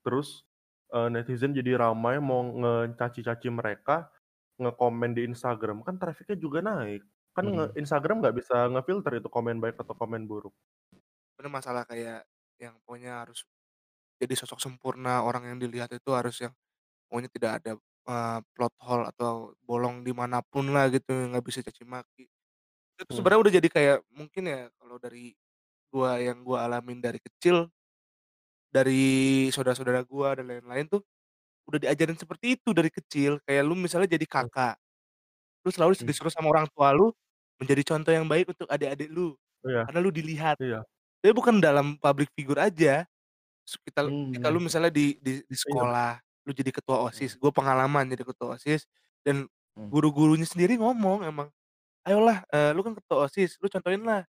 terus, 0.05 0.45
eee, 0.93 1.09
netizen 1.13 1.53
jadi 1.55 1.79
ramai 1.79 2.19
mau 2.23 2.43
ngecaci-caci 2.45 3.49
mereka, 3.53 4.11
ngekomen 4.61 5.11
di 5.17 5.21
Instagram, 5.29 5.77
kan 5.87 5.95
traffic-nya 6.01 6.37
juga 6.45 6.59
naik. 6.63 7.01
Kan 7.35 7.45
nge 7.55 7.65
Mhm. 7.65 7.75
Instagram 7.81 8.15
nggak 8.23 8.35
bisa 8.39 8.55
ngefilter 8.73 9.13
itu 9.19 9.29
komen 9.35 9.57
baik 9.63 9.77
atau 9.83 9.95
komen 9.97 10.23
buruk. 10.31 10.53
Bener 11.39 11.51
masalah 11.51 11.83
kayak 11.83 12.23
yang 12.59 12.79
pokoknya 12.83 13.23
harus 13.27 13.43
jadi 14.21 14.33
sosok 14.39 14.59
sempurna, 14.63 15.23
orang 15.27 15.51
yang 15.55 15.57
dilihat 15.61 15.91
itu 15.95 16.09
harus 16.15 16.37
yang 16.43 16.53
pokoknya 17.09 17.29
tidak 17.33 17.51
ada, 17.63 17.71
eee, 18.09 18.39
plot 18.55 18.75
hole 18.83 19.05
atau 19.11 19.33
bolong 19.63 20.03
di 20.07 20.13
mana 20.15 20.41
pun 20.45 20.69
lah 20.73 20.87
gitu, 20.93 21.11
nggak 21.13 21.43
bisa 21.45 21.61
caci 21.65 21.83
maki. 21.87 22.25
Itu 22.99 23.11
Hmm. 23.11 23.25
sebenarnya 23.25 23.41
udah 23.47 23.53
jadi 23.61 23.69
kayak 23.71 23.97
mungkin 24.13 24.43
ya 24.49 24.61
kalau 24.79 24.97
dari 25.01 25.33
gua 25.93 26.19
yang 26.21 26.43
gua 26.47 26.67
alamin 26.69 26.99
dari 27.03 27.19
kecil 27.23 27.71
dari 28.73 29.01
saudara-saudara 29.53 30.03
gua 30.05 30.35
dan 30.37 30.49
lain-lain 30.51 30.85
tuh, 30.89 31.01
udah 31.69 31.79
diajarin 31.81 32.17
seperti 32.19 32.57
itu 32.59 32.71
dari 32.75 32.89
kecil. 32.93 33.39
Kayak 33.47 33.63
lu 33.67 33.75
misalnya 33.77 34.09
jadi 34.17 34.25
Hmm. 34.41 34.47
kakak, 34.47 34.75
lu 35.65 35.69
selalu 35.73 35.93
Hmm. 35.99 36.09
disuruh 36.09 36.31
sama 36.33 36.49
orang 36.53 36.67
tua 36.73 36.93
lu 36.95 37.11
menjadi 37.61 37.83
contoh 37.95 38.11
yang 38.15 38.27
baik 38.29 38.51
untuk 38.53 38.67
adik-adik 38.71 39.09
lu, 39.13 39.35
Iya. 39.63 39.87
karena 39.87 39.99
lu 40.03 40.11
dilihat. 40.13 40.57
Iya. 40.59 40.85
Tapi 41.23 41.33
bukan 41.35 41.59
dalam 41.63 41.97
public 42.01 42.29
figure 42.37 42.59
aja, 42.61 43.05
s 43.67 43.75
kita 43.83 44.11
ketika 44.31 44.47
lu 44.53 44.59
misalnya 44.63 44.91
di 44.93 45.17
di 45.21 45.41
di 45.45 45.57
Iya. 45.65 45.85
sekolah, 45.85 46.19
lu 46.47 46.51
jadi 46.55 46.71
ketua 46.75 47.03
Hmm. 47.11 47.11
OSIS, 47.11 47.37
gua 47.39 47.51
pengalaman 47.55 48.07
jadi 48.11 48.23
ketua 48.27 48.57
OSIS 48.59 48.85
dan 49.25 49.47
Hmm. 49.77 49.91
guru-gurunya 49.91 50.45
sendiri 50.49 50.77
ngomong 50.81 51.25
emang, 51.27 51.49
"Ayolah, 52.07 52.43
eee, 52.53 52.71
lu 52.77 52.81
kan 52.85 52.93
ketua 52.97 53.27
OSIS, 53.29 53.57
lu 53.63 53.67
contohinlah 53.71 54.25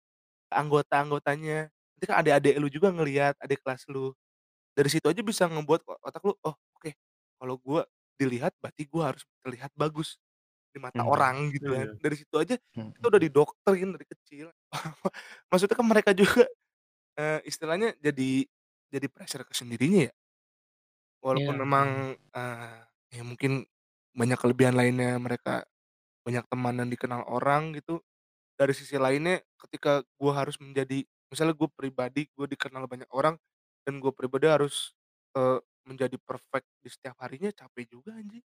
ke 0.51 0.55
anggota-anggotanya, 0.57 1.69
nanti 1.73 2.05
kan 2.09 2.17
adik-adik 2.25 2.55
lu 2.63 2.69
juga 2.73 2.91
ngelihat, 2.95 3.37
adik 3.43 3.61
kelas 3.65 3.87
lu." 3.93 4.13
Dari 4.77 4.89
situ 4.93 5.07
aja 5.11 5.23
bisa 5.25 5.47
ngebuat 5.51 5.83
o 5.89 5.95
otak 6.05 6.23
lu, 6.27 6.35
"Oh, 6.47 6.55
kalau 7.41 7.57
gua 7.61 7.85
dilihat 8.21 8.55
berarti 8.63 8.85
gua 8.89 9.13
harus 9.15 9.25
terlihat 9.45 9.73
bagus 9.77 10.19
di 10.75 10.79
mata 10.83 11.03
Hmm. 11.03 11.09
orang," 11.09 11.51
gitu 11.55 11.75
kan. 11.77 11.89
Iya. 11.89 11.99
Dari 12.01 12.17
situ 12.21 12.37
aja 12.41 12.57
Hmm 12.75 12.93
kita 12.97 13.07
udah 13.13 13.21
hmm. 13.21 13.27
didoktrin 13.27 13.91
dari 13.97 14.07
kecil. 14.09 14.47
Maksudnya 15.53 15.77
kan 15.79 15.87
mereka 15.89 16.13
juga, 16.17 16.47
eee, 17.19 17.41
istilahnya 17.49 17.95
jadi 18.03 18.47
jadi 18.93 19.07
pressure 19.13 19.45
ke 19.49 19.55
sendirinya 19.57 20.11
ya. 20.11 20.15
Walaupun 21.25 21.55
Iya, 21.55 21.65
memang, 21.65 21.89
eee, 22.37 22.79
ya 23.21 23.23
mungkin 23.25 23.65
banyak 24.17 24.39
kelebihan 24.41 24.77
lainnya, 24.77 25.17
mereka 25.21 25.65
banyak 26.27 26.45
teman 26.51 26.77
dan 26.81 26.89
dikenal 26.93 27.23
orang 27.29 27.75
gitu. 27.79 28.03
Dari 28.59 28.73
sisi 28.77 28.97
lainnya 29.01 29.43
ketika 29.67 30.05
gua 30.21 30.45
harus 30.47 30.57
menjadi 30.63 31.05
misalnya 31.33 31.55
gua 31.59 31.71
pribadi, 31.73 32.29
gua 32.37 32.47
dikenal 32.51 32.87
banyak 32.91 33.11
orang 33.15 33.37
dan 33.89 34.01
gua 34.03 34.13
pribadi 34.15 34.47
harus, 34.51 34.95
eee, 35.37 35.61
menjadi 35.89 36.17
perfect 36.21 36.69
di 36.85 36.91
setiap 36.93 37.17
harinya, 37.25 37.51
capek 37.55 37.87
juga 37.95 38.11
anjing. 38.21 38.45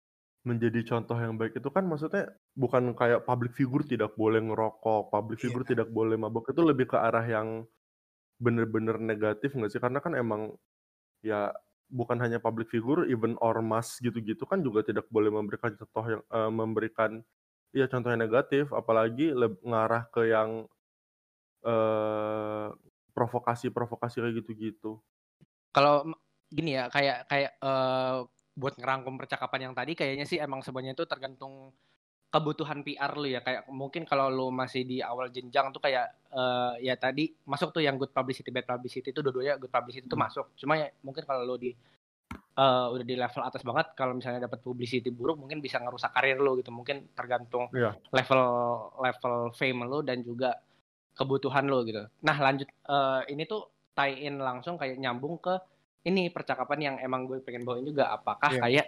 Menjadi 0.47 0.81
contoh 0.87 1.19
yang 1.19 1.35
baik 1.35 1.59
itu 1.59 1.67
kan 1.69 1.85
maksudnya 1.85 2.31
bukan 2.55 2.95
kayak 2.95 3.27
public 3.27 3.53
figure 3.59 3.83
tidak 3.85 4.15
boleh 4.15 4.39
ngerokok, 4.41 5.11
public 5.11 5.43
figure 5.43 5.67
Iya. 5.67 5.73
tidak 5.73 5.91
boleh 5.91 6.15
mabok, 6.15 6.55
itu 6.55 6.63
lebih 6.63 6.87
ke 6.95 6.97
arah 6.97 7.27
yang 7.27 7.67
bener-bener 8.43 8.97
negatif 9.03 9.55
nggak 9.57 9.71
sih? 9.73 9.81
Karena 9.83 9.99
kan 10.05 10.15
emang 10.19 10.57
ya 11.27 11.53
bukan 11.91 12.19
hanya 12.23 12.39
public 12.43 12.69
figure, 12.73 13.07
even 13.11 13.37
ormas 13.43 13.99
gitu-gitu 14.03 14.45
kan 14.49 14.63
juga 14.63 14.83
tidak 14.87 15.07
boleh 15.13 15.31
memberikan 15.33 15.75
contoh 15.79 16.05
yang 16.07 16.23
eee, 16.29 16.51
memberikan 16.53 17.11
ya 17.77 17.87
contoh 17.91 18.11
yang 18.15 18.23
negatif, 18.25 18.71
apalagi 18.77 19.33
ngarah 19.65 20.09
ke 20.15 20.31
yang 20.33 20.67
eee, 21.67 22.69
provokasi-provokasi 23.17 24.23
kayak 24.23 24.35
gitu-gitu. 24.45 25.03
Kalau 25.77 26.09
gini 26.49 26.77
ya, 26.81 26.89
kayak 26.89 27.29
kayak, 27.29 27.53
eee, 27.61 28.17
buat 28.59 28.75
ngerangkum 28.81 29.15
percakapan 29.21 29.71
yang 29.71 29.75
tadi 29.77 29.93
kayaknya 29.95 30.27
sih 30.27 30.41
emang 30.43 30.65
semuanya 30.67 30.97
itu 30.97 31.05
tergantung 31.07 31.71
kebutuhan 32.33 32.83
PR 32.85 33.13
lu 33.17 33.29
ya. 33.31 33.41
Kayak 33.45 33.69
mungkin 33.73 34.05
kalau 34.09 34.29
lu 34.33 34.49
masih 34.53 34.85
di 34.89 35.01
awal 35.05 35.29
jenjang 35.33 35.71
tuh 35.73 35.81
kayak, 35.85 36.09
eee, 36.33 36.89
ya 36.91 36.95
tadi 36.99 37.31
masuk 37.47 37.73
tuh 37.77 37.83
yang 37.85 37.97
good 38.01 38.13
publicity, 38.13 38.51
bad 38.53 38.67
publicity 38.69 39.13
itu 39.13 39.21
dua-duanya 39.25 39.57
good 39.61 39.73
publicity 39.73 40.07
itu 40.09 40.17
Hmm. 40.19 40.25
masuk. 40.29 40.47
Cuma 40.59 40.75
ya 40.81 40.89
mungkin 41.05 41.25
kalau 41.29 41.45
lu 41.47 41.57
di, 41.61 41.71
eee, 42.35 42.87
udah 42.95 43.07
di 43.07 43.17
level 43.17 43.43
atas 43.45 43.63
banget, 43.65 43.87
kalau 43.97 44.13
misalnya 44.19 44.45
dapat 44.49 44.61
publicity 44.65 45.11
buruk 45.15 45.39
mungkin 45.41 45.61
bisa 45.65 45.79
ngerusak 45.81 46.13
karir 46.17 46.39
lu 46.41 46.59
gitu. 46.61 46.71
Mungkin 46.75 47.13
tergantung 47.17 47.69
Iya. 47.75 47.97
level 48.13 48.43
level 49.01 49.35
fame 49.57 49.83
lu 49.89 50.01
dan 50.05 50.21
juga 50.25 50.57
kebutuhan 51.19 51.67
lu 51.69 51.85
gitu. 51.89 52.05
Nah 52.25 52.37
lanjut, 52.41 52.69
eee, 52.71 53.21
ini 53.37 53.45
tuh 53.49 53.71
tie 53.97 54.15
in 54.29 54.39
langsung 54.41 54.77
kayak 54.81 54.97
nyambung 55.01 55.39
ke 55.43 55.55
ini 56.09 56.33
percakapan 56.33 56.79
yang 56.81 56.97
emang 57.03 57.29
gue 57.29 57.39
pengen 57.45 57.65
bawain 57.69 57.85
juga. 57.87 58.11
Apakah 58.17 58.53
Iya. 58.53 58.63
kayak, 58.63 58.87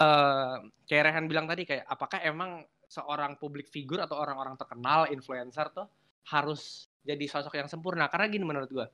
eee, 0.00 0.54
kayak 0.88 1.04
Rehan 1.12 1.26
bilang 1.30 1.46
tadi 1.50 1.64
kayak 1.68 1.84
apakah 1.90 2.20
emang 2.24 2.64
seorang 2.88 3.36
public 3.42 3.68
figure 3.72 4.02
atau 4.04 4.16
orang-orang 4.20 4.56
terkenal, 4.60 5.08
influencer 5.10 5.66
tuh 5.74 5.86
harus 6.30 6.86
jadi 7.06 7.24
sosok 7.28 7.54
yang 7.60 7.68
sempurna? 7.70 8.08
Karena 8.12 8.26
gini 8.32 8.44
menurut 8.46 8.70
gue, 8.72 8.86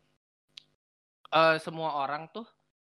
eee, 1.35 1.57
semua 1.63 2.03
orang 2.05 2.29
tuh 2.35 2.47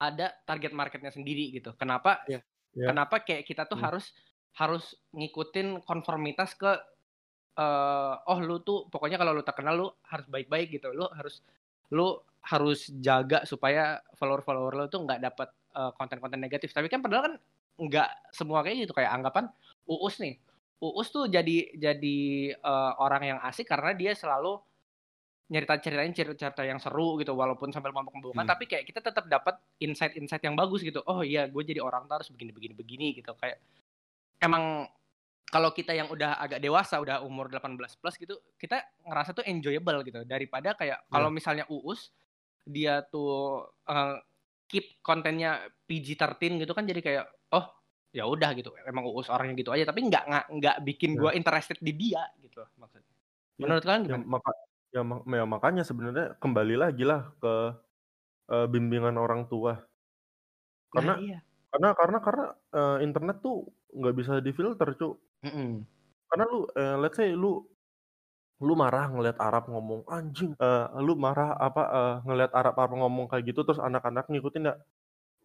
ada 0.01 0.33
target 0.49 0.73
market-nya 0.77 1.13
sendiri 1.15 1.53
gitu. 1.55 1.75
Kenapa 1.79 2.23
Iya. 2.27 2.43
Iya. 2.75 2.91
kenapa 2.91 3.23
kayak 3.25 3.45
kita 3.49 3.67
tuh 3.71 3.77
Hmm. 3.77 3.91
harus 3.91 4.13
harus 4.57 4.97
ngikutin 5.17 5.83
konformitas 5.87 6.55
ke, 6.59 6.73
eee, 7.59 8.15
oh 8.31 8.39
lu 8.43 8.61
tuh 8.67 8.89
pokoknya 8.93 9.19
kalau 9.21 9.33
lu 9.37 9.43
terkenal 9.47 9.75
lu 9.79 9.89
harus 10.09 10.27
baik-baik 10.31 10.69
gitu. 10.81 10.91
Lu 10.95 11.07
harus 11.13 11.43
lu 11.95 12.19
harus 12.47 12.89
jaga 13.05 13.45
supaya 13.45 14.01
follower-follower 14.17 14.73
lu 14.79 14.85
tuh 14.93 15.05
nggak 15.05 15.21
dapet, 15.23 15.49
eee, 15.77 15.91
konten-konten 15.99 16.41
negatif. 16.41 16.73
Tapi 16.75 16.89
kan 16.93 17.01
padahal 17.05 17.23
kan 17.31 17.35
nggak 17.81 18.09
semua 18.35 18.63
kayak 18.65 18.89
gitu. 18.89 18.95
Kayak 18.97 19.13
anggapan 19.21 19.51
Uus 19.91 20.19
nih, 20.23 20.39
Uus 20.83 21.09
tuh 21.13 21.27
jadi 21.29 21.75
jadi, 21.77 22.19
eee, 22.57 22.93
orang 23.03 23.23
yang 23.37 23.39
asik 23.45 23.69
karena 23.71 23.93
dia 23.99 24.13
selalu 24.17 24.61
nyerita-ceritain 25.51 26.15
cerita-cerita 26.15 26.63
yang 26.67 26.79
seru 26.79 27.19
gitu 27.19 27.35
walaupun 27.35 27.75
sambil 27.75 27.91
mabok-mabokan, 27.95 28.47
Hmm. 28.47 28.51
tapi 28.51 28.71
kayak 28.71 28.87
kita 28.89 29.03
tetap 29.03 29.27
dapat 29.27 29.59
insight-insight 29.83 30.43
yang 30.47 30.55
bagus 30.59 30.83
gitu. 30.87 31.03
Oh 31.11 31.23
iya, 31.27 31.47
gue 31.51 31.63
jadi 31.67 31.83
orang 31.83 32.07
tuh 32.07 32.23
harus 32.23 32.31
begini 32.33 32.53
begini 32.55 32.75
begini 32.79 33.07
gitu. 33.19 33.35
Kayak 33.39 33.59
emang 34.43 34.87
kalau 35.53 35.71
kita 35.75 35.93
yang 35.95 36.09
udah 36.11 36.39
agak 36.41 36.63
dewasa, 36.63 36.99
udah 37.03 37.23
umur 37.27 37.51
18 37.53 37.95
plus 37.99 38.17
gitu, 38.19 38.39
kita 38.59 38.83
ngerasa 39.07 39.31
tuh 39.37 39.45
enjoyable 39.47 40.03
gitu. 40.07 40.23
Daripada 40.27 40.75
kayak 40.79 41.07
Iya. 41.11 41.31
kalau 41.31 41.31
misalnya 41.35 41.67
Uus, 41.71 42.15
dia 42.67 43.03
tuh, 43.11 43.67
eee, 43.89 44.17
keep 44.71 44.87
kontennya 45.03 45.67
PG-13 45.91 46.59
gitu 46.63 46.73
kan 46.77 46.87
jadi 46.89 47.01
kayak, 47.03 47.25
oh 47.55 47.67
ya 48.15 48.27
udah 48.31 48.51
gitu, 48.59 48.71
emang 48.87 49.07
Uus 49.11 49.29
orangnya 49.33 49.59
gitu 49.61 49.71
aja, 49.75 49.85
tapi 49.91 50.07
nggak 50.09 50.25
nggak 50.51 50.77
bikin 50.87 51.15
Iya. 51.15 51.21
gue 51.21 51.35
interested 51.37 51.79
di 51.83 51.93
dia 51.99 52.25
gitu 52.43 52.63
maksudnya. 52.79 53.15
Iya, 53.59 53.71
Menurut 53.71 53.83
kalian 53.87 54.05
ya 54.11 54.15
gimana? 54.15 54.27
maka 54.33 54.51
ya 54.95 55.01
ma 55.09 55.15
ya 55.41 55.45
makanya 55.55 55.83
sebenarnya 55.89 56.25
kembali 56.43 56.75
lagi 56.83 57.03
lah 57.11 57.21
ke, 57.43 57.49
eee, 58.53 58.67
bimbingan 58.75 59.17
orang 59.25 59.43
tua. 59.53 59.73
Nah 60.95 61.11
Karena 61.11 61.15
iya. 61.15 61.43
karena 61.71 61.89
karena 61.95 62.19
karena, 62.27 62.45
eee, 62.75 62.97
internet 63.07 63.37
tuh 63.47 63.57
nggak 63.95 64.15
bisa 64.19 64.33
difilter, 64.43 64.89
Cuk. 64.99 65.15
Mhm. 65.45 65.89
Karena 66.31 66.45
lu, 66.47 66.61
eee, 66.77 66.97
let's 67.01 67.17
say 67.17 67.33
lu 67.33 67.65
lu 68.63 68.75
marah 68.79 69.11
ngelihat 69.13 69.39
Arab 69.43 69.69
ngomong, 69.73 70.07
"Anjing," 70.09 70.55
eee, 70.57 70.87
lu 71.05 71.15
marah 71.19 71.55
apa, 71.59 71.83
eee, 71.91 72.15
ngelihat 72.29 72.53
Arab-Arab 72.57 72.93
ngomong 73.05 73.27
kayak 73.31 73.45
gitu 73.53 73.63
terus 73.67 73.81
anak-anak 73.83 74.27
ngikutin 74.33 74.63
nggak, 74.71 74.79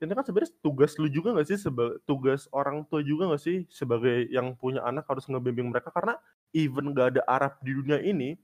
ini 0.03 0.13
kan 0.15 0.25
sebenarnya 0.27 0.51
tugas 0.65 0.93
lu 1.01 1.07
juga 1.11 1.33
nggak 1.37 1.47
sih 1.51 1.59
seba 1.61 1.95
tugas 2.09 2.47
orang 2.55 2.83
tua 2.89 3.01
juga 3.05 3.29
nggak 3.31 3.43
sih 3.43 3.57
sebagai 3.71 4.27
yang 4.33 4.53
punya 4.59 4.81
anak 4.85 5.05
harus 5.09 5.25
ngebimbing 5.31 5.69
mereka 5.73 5.89
karena 5.93 6.17
even 6.55 6.91
nggak 6.95 7.17
ada 7.17 7.23
Arab 7.29 7.53
di 7.65 7.71
dunia 7.75 7.99
ini, 8.03 8.35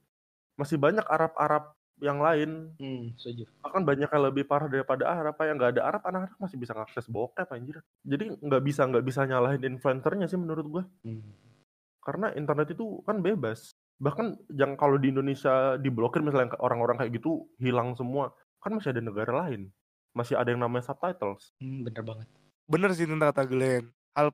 masih 0.60 0.76
banyak 0.80 1.04
Arab-Arab 1.08 1.74
yang 2.02 2.18
lain. 2.18 2.74
Mmm, 2.82 3.14
setuju. 3.16 3.46
Bahkan 3.62 3.82
banyak 3.86 4.10
yang 4.10 4.24
lebih 4.26 4.44
parah 4.50 4.66
daripada 4.66 5.06
Arab, 5.06 5.38
yang 5.38 5.56
nggak 5.56 5.72
ada 5.78 5.82
Arab 5.86 6.02
anak-anak 6.02 6.38
masih 6.42 6.58
bisa 6.58 6.74
ngakses 6.74 7.06
bokep 7.06 7.46
anjir. 7.54 7.78
Jadi 8.02 8.34
nggak 8.42 8.62
bisa 8.66 8.82
nggak 8.90 9.04
bisa 9.06 9.20
nyalahin 9.24 9.62
influencer-nya 9.62 10.26
sih 10.26 10.36
menurut 10.36 10.66
gua. 10.66 10.84
Mmm. 11.06 11.22
Karena 12.02 12.34
internet 12.34 12.74
itu 12.74 13.00
kan 13.06 13.22
bebas. 13.22 13.70
Bahkan 14.02 14.50
yang 14.58 14.74
kalau 14.74 14.98
di 14.98 15.14
Indonesia 15.14 15.78
diblokir 15.78 16.18
misalnya 16.26 16.58
orang-orang 16.58 16.98
kayak 16.98 17.22
gitu 17.22 17.46
hilang 17.62 17.94
semua, 17.94 18.34
kan 18.58 18.74
masih 18.74 18.90
ada 18.90 19.02
negara 19.02 19.32
lain. 19.46 19.70
Masih 20.12 20.34
ada 20.34 20.50
yang 20.50 20.60
namanya 20.60 20.90
subtitles. 20.90 21.54
Mmm, 21.62 21.86
bener 21.86 22.02
banget. 22.02 22.28
Bener 22.66 22.90
sih 22.94 23.06
tentang 23.06 23.30
kata 23.34 23.42
Glenn. 23.46 23.90
Hal 24.14 24.30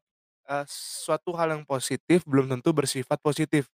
eee, 0.48 0.64
suatu 0.68 1.32
hal 1.36 1.52
yang 1.56 1.64
positif 1.68 2.24
belum 2.24 2.48
tentu 2.48 2.72
bersifat 2.72 3.20
positif. 3.20 3.68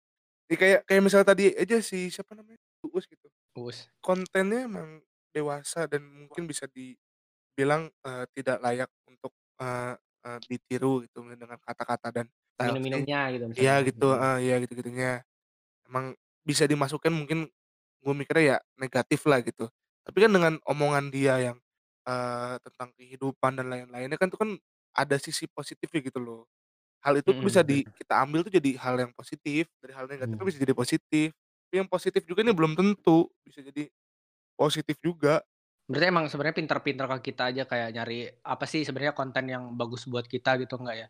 Jadi 0.48 0.56
kayak 0.60 0.80
kayak 0.88 1.02
misalnya 1.04 1.28
tadi 1.32 1.44
aja 1.56 1.80
si 1.80 2.12
siapa 2.12 2.36
namanya, 2.36 2.60
Uus 2.84 3.08
gitu. 3.08 3.31
Uus. 3.56 3.92
Kontennya 4.04 4.66
emang 4.66 4.98
dewasa 5.30 5.86
dan 5.86 6.02
mungkin 6.10 6.50
bisa 6.50 6.66
dibilang, 6.66 7.86
eee, 8.02 8.24
tidak 8.34 8.58
layak 8.64 8.90
untuk, 9.06 9.30
eee 9.62 9.94
eee, 10.26 10.40
ditiru 10.50 11.02
gitu 11.06 11.22
dengan 11.38 11.58
kata-kata 11.62 12.10
dan 12.14 12.26
style 12.58 12.80
sih. 12.82 13.06
Minum-minumnya 13.06 13.18
gitu 13.34 13.44
Iya 13.58 13.72
misalnya. 13.72 13.80
gitu, 13.86 14.12
Mhm. 14.12 14.18
heeh, 14.18 14.36
iya 14.46 14.54
gitu-gitunya. 14.64 15.22
Emang 15.88 16.16
bisa 16.46 16.64
dimasukkan 16.70 17.10
mungkin 17.14 17.50
gue 18.04 18.14
mikirnya 18.16 18.44
ya 18.44 18.58
negatif 18.80 19.24
lah 19.30 19.40
gitu. 19.46 19.68
Tapi 20.06 20.18
kan 20.24 20.32
dengan 20.34 20.54
omongan 20.68 21.10
dia 21.14 21.38
yang, 21.52 21.58
eee, 22.08 22.54
tentang 22.66 22.90
kehidupan 22.98 23.52
dan 23.60 23.66
lain-lainnya 23.72 24.18
kan 24.20 24.28
itu 24.32 24.38
kan 24.40 24.50
ada 24.96 25.16
sisi 25.20 25.46
positifnya 25.50 26.00
gitu 26.06 26.20
loh. 26.22 26.46
Hal 27.04 27.18
itu 27.20 27.32
tuh 27.36 27.44
bisa 27.46 27.60
Mhm. 27.60 27.82
di 27.82 27.86
kita 27.98 28.20
ambil 28.24 28.42
tuh 28.46 28.52
jadi 28.54 28.76
hal 28.80 28.96
yang 29.00 29.12
positif, 29.16 29.68
dari 29.82 29.92
hal 29.96 30.06
negatif 30.10 30.34
tuh 30.38 30.46
Mmm. 30.46 30.52
bisa 30.52 30.58
jadi 30.62 30.74
positif. 30.76 31.34
Yang 31.72 31.88
positif 31.88 32.22
juga 32.28 32.44
ini 32.44 32.52
belum 32.52 32.76
tentu 32.76 33.32
bisa 33.48 33.64
jadi 33.64 33.88
positif 34.54 35.00
juga. 35.00 35.40
Berarti 35.88 36.06
emang 36.12 36.26
sebenarnya 36.28 36.56
pinter-pinter 36.60 37.04
ke 37.08 37.32
kita 37.32 37.42
aja 37.48 37.62
kayak 37.64 37.88
nyari 37.96 38.28
apa 38.44 38.64
sih 38.68 38.84
sebenarnya 38.84 39.16
konten 39.16 39.44
yang 39.48 39.72
bagus 39.74 40.04
buat 40.04 40.28
kita 40.28 40.60
gitu 40.60 40.76
enggak 40.78 40.96
ya? 40.96 41.08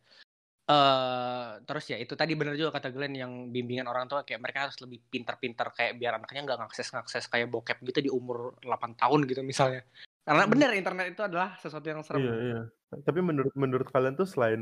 Eh 0.71 1.49
terus 1.66 1.85
ya 1.90 1.99
itu 1.99 2.14
tadi 2.14 2.33
bener 2.38 2.54
juga 2.54 2.78
kata 2.78 2.95
Glenn 2.95 3.14
yang 3.19 3.33
bimbingan 3.50 3.90
orang 3.90 4.07
tua 4.07 4.23
kayak 4.23 4.40
mereka 4.42 4.71
harus 4.71 4.78
lebih 4.83 5.02
pinter-pinter 5.11 5.66
kayak 5.75 5.92
biar 5.99 6.12
anaknya 6.19 6.40
nggak 6.47 6.59
ngakses-ngakses 6.66 7.26
kayak 7.26 7.50
bokep 7.50 7.78
gitu 7.83 8.00
di 8.07 8.11
umur 8.14 8.54
8 8.62 8.92
tahun 8.95 9.21
gitu 9.26 9.42
misalnya. 9.42 9.83
Karena 10.23 10.45
Hmm. 10.47 10.52
bener 10.54 10.71
internet 10.78 11.07
itu 11.19 11.23
adalah 11.26 11.59
sesuatu 11.59 11.87
yang 11.90 12.02
serem. 12.07 12.23
Iya 12.23 12.33
iya. 12.45 12.59
Tapi 12.92 13.21
menurut 13.25 13.54
menurut 13.57 13.88
kalian 13.88 14.14
tuh 14.21 14.28
selain 14.28 14.61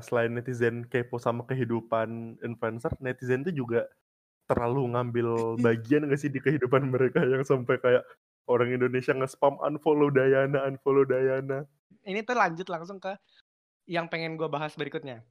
selain 0.00 0.32
netizen 0.32 0.88
kepo 0.88 1.20
sama 1.20 1.44
kehidupan 1.44 2.40
influencer, 2.40 2.92
netizen 3.04 3.44
tuh 3.44 3.52
juga 3.52 3.84
terlalu 4.50 4.90
ngambil 4.98 5.28
bagian 5.66 6.10
nggak 6.10 6.18
sih 6.18 6.34
di 6.34 6.42
kehidupan 6.42 6.90
mereka 6.90 7.22
yang 7.22 7.46
sampai 7.46 7.78
kayak 7.78 8.02
orang 8.50 8.74
Indonesia 8.74 9.14
nge-spam 9.14 9.62
unfollow 9.62 10.10
Dayana, 10.10 10.66
unfollow 10.66 11.06
Dayana. 11.06 11.62
Ini 12.02 12.26
tuh 12.26 12.34
lanjut 12.34 12.66
langsung 12.66 12.98
ke 12.98 13.14
yang 13.86 14.10
pengen 14.10 14.34
gue 14.34 14.50
bahas 14.50 14.74
berikutnya. 14.74 15.22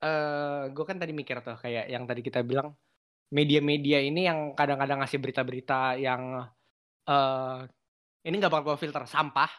Eh 0.00 0.62
gue 0.72 0.84
kan 0.88 0.96
tadi 0.96 1.12
mikir 1.12 1.44
tuh 1.44 1.60
kayak 1.60 1.92
yang 1.92 2.08
tadi 2.08 2.24
kita 2.24 2.40
bilang 2.40 2.72
media-media 3.28 4.00
ini 4.00 4.24
yang 4.24 4.56
kadang-kadang 4.56 5.04
ngasih 5.04 5.20
berita-berita 5.20 6.00
yang 6.00 6.40
eh 7.04 7.58
ini 8.24 8.34
nggak 8.40 8.52
bakal 8.52 8.72
gue 8.72 8.88
filter 8.88 9.04
sampah 9.04 9.50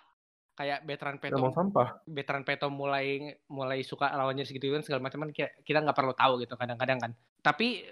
kayak 0.56 0.88
veteran 0.88 1.20
peto 1.20 1.36
Emang 1.36 1.52
sampah. 1.54 2.00
veteran 2.08 2.48
peto 2.48 2.72
mulai 2.72 3.36
mulai 3.52 3.84
suka 3.84 4.08
lawannya 4.16 4.48
segitu 4.48 4.72
kan 4.72 4.82
segala 4.82 5.04
macam 5.04 5.28
kan 5.28 5.32
kita 5.36 5.84
nggak 5.84 5.98
perlu 5.98 6.16
tahu 6.16 6.40
gitu 6.42 6.56
kadang-kadang 6.56 6.98
kan 6.98 7.12
tapi 7.44 7.84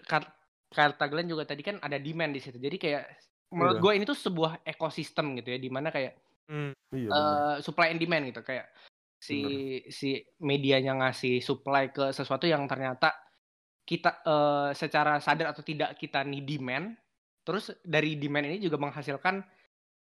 kata 0.73 1.05
Glenn 1.07 1.29
juga 1.29 1.45
tadi 1.45 1.61
kan 1.61 1.77
ada 1.79 1.95
demand 1.95 2.33
di 2.33 2.41
situ 2.41 2.57
jadi 2.57 2.75
kayak 2.75 3.03
menurut 3.53 3.77
Iya. 3.77 3.83
gue 3.85 3.91
ini 3.93 4.03
tuh 4.03 4.17
sebuah 4.17 4.65
ekosistem 4.65 5.37
gitu 5.37 5.53
ya 5.53 5.59
di 5.59 5.69
mana 5.69 5.87
kayak 5.87 6.17
Hmm. 6.43 6.75
Iya 6.91 7.07
bener. 7.07 7.15
eh 7.15 7.57
supply 7.61 7.87
and 7.87 8.01
demand 8.01 8.23
gitu 8.27 8.41
kayak 8.41 8.67
si 9.15 9.39
si 9.87 10.09
medianya 10.37 10.91
ngasih 10.93 11.39
supply 11.39 11.87
ke 11.87 12.11
sesuatu 12.11 12.43
yang 12.43 12.67
ternyata 12.67 13.15
kita 13.83 14.19
eh, 14.21 14.69
secara 14.73 15.19
sadar 15.19 15.55
atau 15.55 15.63
tidak 15.63 15.95
kita 15.95 16.19
nih 16.23 16.43
demand 16.43 16.91
terus 17.43 17.71
dari 17.79 18.19
demand 18.19 18.47
ini 18.47 18.59
juga 18.59 18.75
menghasilkan 18.75 19.39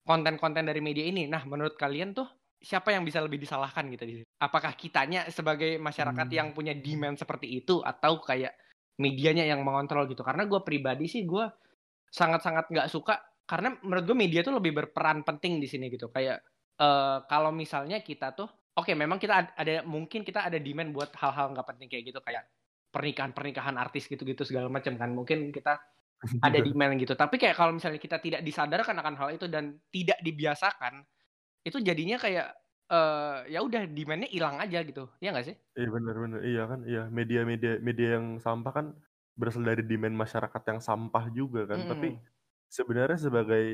konten-konten 0.02 0.66
dari 0.66 0.82
media 0.82 1.04
ini 1.04 1.26
nah 1.26 1.42
menurut 1.42 1.78
kalian 1.78 2.10
tuh 2.10 2.26
siapa 2.58 2.90
yang 2.90 3.02
bisa 3.02 3.18
lebih 3.18 3.38
disalahkan 3.38 3.86
gitu 3.90 4.02
di 4.02 4.14
sini? 4.18 4.26
apakah 4.38 4.74
kitanya 4.74 5.26
sebagai 5.30 5.78
masyarakat 5.78 6.26
Hmm. 6.26 6.34
yang 6.34 6.48
punya 6.50 6.74
demand 6.74 7.14
seperti 7.14 7.46
itu 7.52 7.78
atau 7.78 8.18
kayak 8.18 8.54
medianya 9.00 9.44
yang 9.48 9.64
mengontrol 9.64 10.04
gitu. 10.10 10.20
Karena 10.24 10.44
gue 10.44 10.60
pribadi 10.64 11.06
sih 11.08 11.24
gue 11.24 11.44
sangat-sangat 12.12 12.68
nggak 12.68 12.88
suka 12.92 13.16
karena 13.48 13.76
menurut 13.80 14.04
gue 14.04 14.16
media 14.16 14.40
tuh 14.44 14.56
lebih 14.56 14.72
berperan 14.76 15.24
penting 15.24 15.60
di 15.62 15.68
sini 15.70 15.88
gitu. 15.88 16.12
Kayak 16.12 16.44
eh 16.80 17.18
kalau 17.28 17.52
misalnya 17.52 18.00
kita 18.00 18.32
tuh 18.36 18.48
oke 18.76 18.92
memang 18.96 19.20
kita 19.20 19.34
ad- 19.36 19.54
ada 19.56 19.84
mungkin 19.84 20.24
kita 20.24 20.48
ada 20.48 20.58
demand 20.60 20.92
buat 20.96 21.12
hal-hal 21.16 21.52
nggak 21.56 21.66
penting 21.76 21.88
kayak 21.92 22.04
gitu 22.12 22.20
kayak 22.24 22.44
pernikahan 22.92 23.32
pernikahan 23.32 23.76
artis 23.80 24.08
gitu-gitu 24.08 24.44
segala 24.44 24.68
macam 24.68 24.96
kan. 24.96 25.10
Mungkin 25.12 25.52
kita 25.52 25.80
ada 26.46 26.58
demand 26.60 26.96
gitu. 27.00 27.14
Tapi 27.16 27.36
kayak 27.40 27.56
kalau 27.56 27.72
misalnya 27.76 27.98
kita 28.00 28.20
tidak 28.22 28.40
disadarkan 28.44 28.96
akan 29.00 29.14
hal 29.18 29.28
itu 29.34 29.46
dan 29.50 29.76
tidak 29.92 30.18
dibiasakan 30.22 31.02
itu 31.62 31.78
jadinya 31.78 32.18
kayak 32.18 32.61
eh 32.92 33.34
ya 33.54 33.58
udah 33.66 33.82
demandnya 33.96 34.28
hilang 34.34 34.56
aja 34.64 34.78
gitu 34.88 35.02
ya 35.22 35.28
nggak 35.32 35.46
sih? 35.48 35.56
Iya 35.78 35.88
bener 35.96 36.14
bener. 36.22 36.40
Iya 36.48 36.62
kan, 36.70 36.80
iya. 36.90 37.00
Media-media 37.18 37.70
media 37.80 38.08
yang 38.20 38.26
sampah 38.44 38.72
kan 38.78 38.86
berasal 39.40 39.64
dari 39.64 39.80
demand 39.90 40.16
masyarakat 40.22 40.62
yang 40.70 40.80
sampah 40.88 41.24
juga 41.32 41.60
kan. 41.70 41.80
Tapi 41.88 42.06
Mm-mm. 42.08 42.20
sebenarnya 42.68 43.18
sebagai 43.26 43.64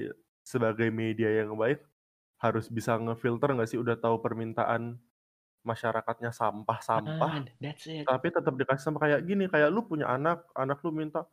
sebagai 0.46 0.88
media 0.94 1.28
yang 1.42 1.50
baik 1.58 1.82
harus 2.42 2.66
bisa 2.70 2.94
ngefilter 3.02 3.48
nggak 3.54 3.68
sih? 3.70 3.78
Udah 3.82 3.96
tahu 3.98 4.16
permintaan 4.24 4.82
masyarakatnya 5.66 6.30
sampah-sampah 6.34 7.34
Ah, 7.34 7.44
that's 7.60 7.86
it. 7.86 8.08
Tapi 8.08 8.28
tetap 8.32 8.54
dikasih 8.60 8.84
sama 8.88 8.98
kayak 9.04 9.20
gini 9.28 9.44
kayak 9.52 9.68
lu 9.74 9.84
punya 9.86 10.06
anak 10.08 10.46
anak 10.56 10.80
lu 10.86 10.90
minta 10.96 11.28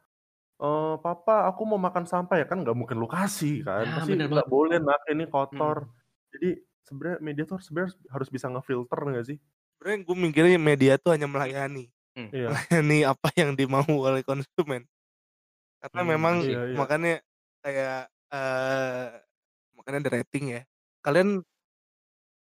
eh 0.61 0.95
papa 1.05 1.47
aku 1.49 1.61
mau 1.69 1.79
makan 1.81 2.05
sampah. 2.09 2.35
Ya 2.41 2.45
kan 2.51 2.61
nggak 2.65 2.77
mungkin 2.79 2.97
lu 3.03 3.07
kasih 3.09 3.63
kan. 3.67 3.87
Ah, 3.87 3.95
pasti 3.95 4.13
nggak 4.31 4.47
boleh 4.53 4.77
nak 4.83 5.01
ini 5.13 5.25
Hmm. 5.51 5.75
kotor 5.75 5.89
jadi 6.33 6.47
sebenarnya 6.87 7.19
media 7.27 7.43
tuh 7.49 7.55
harus- 7.57 7.67
sebenarnya 7.69 7.93
harus 8.15 8.29
bisa 8.35 8.47
ngefilter 8.53 8.99
nggak 9.11 9.25
sih 9.29 9.37
Sebenarnya 9.77 9.99
gue 10.07 10.15
mikirnya 10.17 10.59
media 10.59 10.93
tuh 10.99 11.11
hanya 11.15 11.27
melayani, 11.27 11.91
iya 12.31 12.65
melayani 12.71 12.99
apa 13.07 13.29
yang 13.39 13.53
dimau 13.59 13.85
oleh 13.87 14.23
konsumen. 14.25 14.87
Karena 15.81 16.01
Hmm, 16.01 16.07
memang 16.07 16.35
iya 16.45 16.59
iya 16.71 16.81
makanya 16.81 17.21
kayak 17.63 18.09
eh 18.33 19.07
makanya 19.77 19.97
ada 20.07 20.11
rating 20.21 20.45
ya. 20.59 20.61
Kalian 21.05 21.43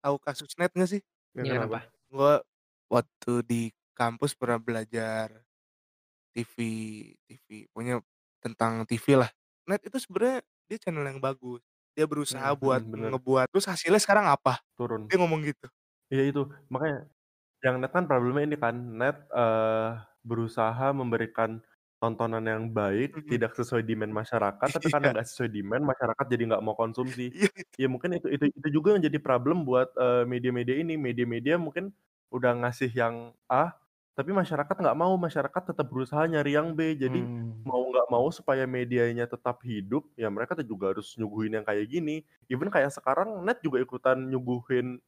tahu 0.03 0.16
kasus 0.22 0.53
net 0.61 0.72
nggak 0.72 0.90
sih? 0.90 1.03
Ya, 1.35 1.44
kenapa 1.46 1.92
Gue 2.11 2.35
waktu 2.88 3.33
di 3.46 3.62
kampus 3.96 4.37
pernah 4.37 4.61
belajar 4.61 5.42
TV, 6.35 6.57
TV, 7.29 7.46
pokoknya 7.72 8.03
tentang 8.44 8.85
TV 8.88 9.07
lah. 9.18 9.31
Net 9.68 9.83
itu 9.87 9.99
sebenarnya 10.03 10.44
dia 10.68 10.79
channel 10.83 11.07
yang 11.07 11.20
bagus. 11.22 11.62
Dia 11.97 12.05
berusaha 12.05 12.53
Hmm, 12.53 12.55
buat 12.55 12.85
hmm, 12.85 12.91
bener. 12.93 13.15
ngebuat. 13.17 13.49
Terus 13.49 13.65
hasilnya 13.73 13.97
sekarang 14.05 14.29
apa? 14.29 14.61
turun 14.79 15.11
Dia 15.11 15.17
ngomong 15.17 15.41
gitu. 15.49 15.67
Iya 16.13 16.23
itu 16.31 16.41
makanya 16.73 17.11
yang 17.65 17.77
net 17.83 17.93
kan 17.97 18.05
problemnya 18.11 18.45
ini 18.49 18.57
kan 18.65 18.77
net 19.01 19.17
eh, 19.35 19.89
berusaha 20.29 20.87
memberikan 20.95 21.63
tontonan 22.03 22.45
yang 22.47 22.65
baik 22.75 23.11
Mhm. 23.15 23.27
tidak 23.31 23.53
sesuai 23.59 23.83
demand 23.89 24.13
masyarakat 24.15 24.69
tapi 24.75 24.89
karena 24.93 25.07
Iya. 25.07 25.17
nggak 25.17 25.27
sesuai 25.31 25.51
demand 25.55 25.85
masyarakat 25.89 26.27
jadi 26.33 26.43
nggak 26.53 26.65
mau 26.67 26.77
konsumsi 26.79 27.33
Iya. 27.37 27.49
ya 27.81 27.89
mungkin 27.93 28.19
itu 28.21 28.29
itu 28.33 28.47
itu 28.55 28.69
juga 28.77 28.95
yang 28.97 29.03
jadi 29.09 29.19
problem 29.23 29.65
buat 29.69 29.91
eh, 29.99 30.25
media-media 30.29 30.77
ini 30.83 30.95
media-media 31.01 31.57
mungkin 31.61 31.91
udah 32.35 32.53
ngasih 32.67 32.91
yang 32.95 33.35
A 33.51 33.75
tapi 34.17 34.31
masyarakat 34.33 34.77
nggak 34.83 34.97
mau 34.99 35.13
masyarakat 35.21 35.63
tetap 35.73 35.87
berusaha 35.93 36.25
nyari 36.25 36.57
yang 36.57 36.73
B 36.73 36.97
jadi 36.97 37.21
Hmm. 37.29 37.69
mau 37.69 37.83
nggak 37.93 38.09
mau 38.09 38.27
supaya 38.33 38.65
medianya 38.65 39.27
tetap 39.29 39.61
hidup 39.67 40.09
ya 40.17 40.29
mereka 40.33 40.57
tuh 40.59 40.67
juga 40.67 40.95
harus 40.97 41.13
nyuguhin 41.21 41.53
yang 41.61 41.67
kayak 41.69 41.87
gini 41.91 42.25
even 42.49 42.73
kayak 42.73 42.91
sekarang 42.95 43.29
net 43.45 43.59
juga 43.61 43.79
ikutan 43.85 44.17
nyuguhin 44.33 44.99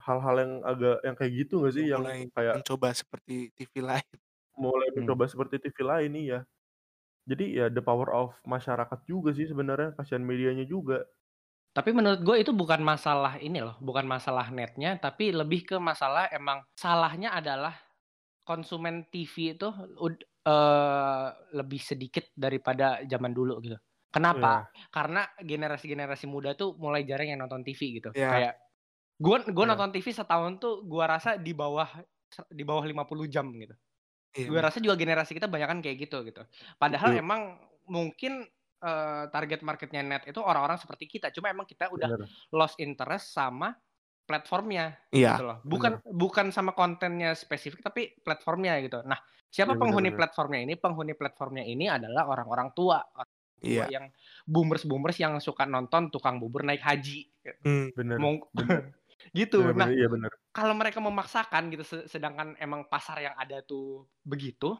hal-hal 0.00 0.36
yang 0.42 0.52
agak 0.64 0.96
yang 1.06 1.16
kayak 1.18 1.32
gitu 1.44 1.54
nggak 1.60 1.74
sih 1.76 1.84
yang 1.92 2.02
mulai 2.02 2.20
kayak 2.32 2.54
mencoba 2.58 2.88
seperti 2.96 3.34
TV 3.56 3.74
lain. 3.84 4.08
mulai 4.58 4.88
Hmm. 4.96 4.96
mencoba 5.02 5.24
seperti 5.30 5.56
TV 5.62 5.78
lain 5.90 6.10
nih 6.16 6.24
ya 6.36 6.40
jadi 7.30 7.44
ya 7.58 7.66
the 7.72 7.82
power 7.84 8.08
of 8.12 8.30
masyarakat 8.46 9.00
juga 9.08 9.30
sih 9.38 9.46
sebenarnya 9.50 9.94
kasihan 9.98 10.24
medianya 10.24 10.66
juga 10.68 11.04
Tapi 11.70 11.90
menurut 11.94 12.20
gue 12.26 12.36
itu 12.42 12.50
bukan 12.50 12.82
masalah 12.82 13.38
ini 13.38 13.62
loh, 13.62 13.78
bukan 13.78 14.02
masalah 14.02 14.50
netnya, 14.50 14.98
tapi 14.98 15.30
lebih 15.30 15.60
ke 15.70 15.76
masalah 15.78 16.26
emang 16.34 16.66
salahnya 16.74 17.30
adalah 17.30 17.78
konsumen 18.50 19.06
TV 19.06 19.54
itu 19.54 19.70
eh, 20.42 21.26
lebih 21.54 21.78
sedikit 21.78 22.26
daripada 22.34 22.98
zaman 23.06 23.30
dulu 23.30 23.62
gitu. 23.62 23.78
Kenapa? 24.10 24.66
Karena 24.90 25.22
generasi-generasi 25.38 26.26
muda 26.26 26.58
tuh 26.58 26.74
mulai 26.74 27.06
jarang 27.06 27.30
yang 27.30 27.38
nonton 27.38 27.62
TV 27.62 28.02
gitu. 28.02 28.10
Iya. 28.10 28.26
Kayak 28.26 28.54
gue 29.20 29.36
gue 29.54 29.64
Iya. 29.64 29.70
nonton 29.70 29.90
TV 29.94 30.06
setahun 30.10 30.58
tuh 30.58 30.82
gue 30.82 31.04
rasa 31.06 31.38
di 31.38 31.54
bawah 31.54 31.86
di 32.50 32.62
bawah 32.66 32.82
50 32.82 33.30
jam 33.30 33.46
gitu. 33.54 33.74
Iya, 34.34 34.46
Gue 34.50 34.58
rasa 34.58 34.78
juga 34.82 34.98
generasi 34.98 35.34
kita 35.34 35.46
banyak 35.46 35.68
kan 35.70 35.78
kayak 35.78 36.10
gitu 36.10 36.26
gitu. 36.26 36.42
Padahal 36.74 37.14
Itu- 37.14 37.22
emang 37.22 37.40
mungkin 37.86 38.46
eh, 38.80 39.24
target 39.28 39.60
marketnya 39.60 40.00
net 40.00 40.24
itu 40.24 40.40
orang-orang 40.40 40.80
seperti 40.80 41.04
kita. 41.06 41.30
Cuma 41.30 41.52
emang 41.52 41.68
kita 41.68 41.92
udah 41.92 42.08
bener 42.10 42.26
lost 42.50 42.80
interest 42.80 43.30
sama 43.30 43.76
platformnya 44.22 44.96
Iya. 45.10 45.36
gitu 45.36 45.44
loh. 45.44 45.58
Bukan 45.62 45.92
bukan 46.06 46.46
sama 46.50 46.72
kontennya 46.72 47.32
spesifik 47.32 47.80
tapi 47.80 48.14
platformnya 48.20 48.78
gitu. 48.80 49.02
Nah, 49.02 49.18
siapa 49.46 49.74
Iya, 49.74 49.80
penghuni 49.80 50.08
benar-benar. 50.08 50.18
platformnya 50.18 50.60
ini? 50.62 50.74
Penghuni 50.74 51.12
platformnya 51.14 51.64
ini 51.64 51.84
adalah 51.86 52.26
orang-orang 52.26 52.70
tua. 52.72 53.02
Orang 53.02 53.30
Iya. 53.60 53.84
yang 53.92 54.04
boomers-boomers 54.44 55.20
yang 55.20 55.36
suka 55.36 55.64
nonton 55.64 56.08
tukang 56.08 56.40
bubur 56.40 56.64
naik 56.64 56.80
haji. 56.80 57.28
Hmm. 57.60 57.88
bener 57.92 58.16
Mong- 58.20 58.48
bener 58.52 58.92
gitu. 59.36 59.60
bener, 59.64 59.76
Nah, 59.76 59.88
bener, 59.88 59.96
iya 59.96 60.08
bener 60.08 60.32
kalau 60.52 60.72
mereka 60.72 61.00
memaksakan 61.00 61.68
gitu 61.68 61.84
se- 61.84 62.04
sedangkan 62.06 62.52
emang 62.56 62.84
pasar 62.84 63.16
yang 63.18 63.32
ada 63.32 63.60
tuh 63.60 64.04
begitu 64.20 64.76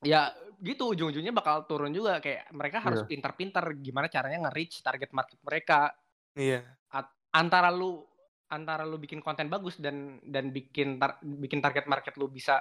ya 0.00 0.30
gitu 0.58 0.90
ujung-ujungnya 0.90 1.30
bakal 1.30 1.66
turun 1.66 1.90
juga 1.90 2.18
kayak 2.18 2.50
mereka 2.50 2.78
harus 2.80 3.02
Iya. 3.02 3.08
pintar-pintar 3.10 3.74
gimana 3.76 4.06
caranya 4.06 4.48
nge-reach 4.48 4.80
target 4.80 5.10
market 5.10 5.38
mereka 5.42 5.92
Iya. 6.32 6.62
At- 6.88 7.10
antara 7.30 7.68
lu 7.70 8.06
antara 8.50 8.82
lu 8.82 8.98
bikin 8.98 9.22
konten 9.22 9.46
bagus 9.46 9.78
dan 9.78 10.18
dan 10.26 10.50
bikin 10.50 10.98
tar- 10.98 11.22
bikin 11.22 11.62
target 11.62 11.86
market 11.86 12.18
lu 12.18 12.26
bisa 12.26 12.58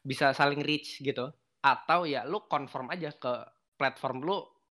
bisa 0.00 0.32
saling 0.32 0.64
reach 0.64 1.04
gitu 1.04 1.28
atau 1.60 2.08
ya 2.08 2.24
lu 2.24 2.48
conform 2.48 2.90
aja 2.90 3.12
ke 3.12 3.32
platform 3.76 4.24
lu 4.24 4.36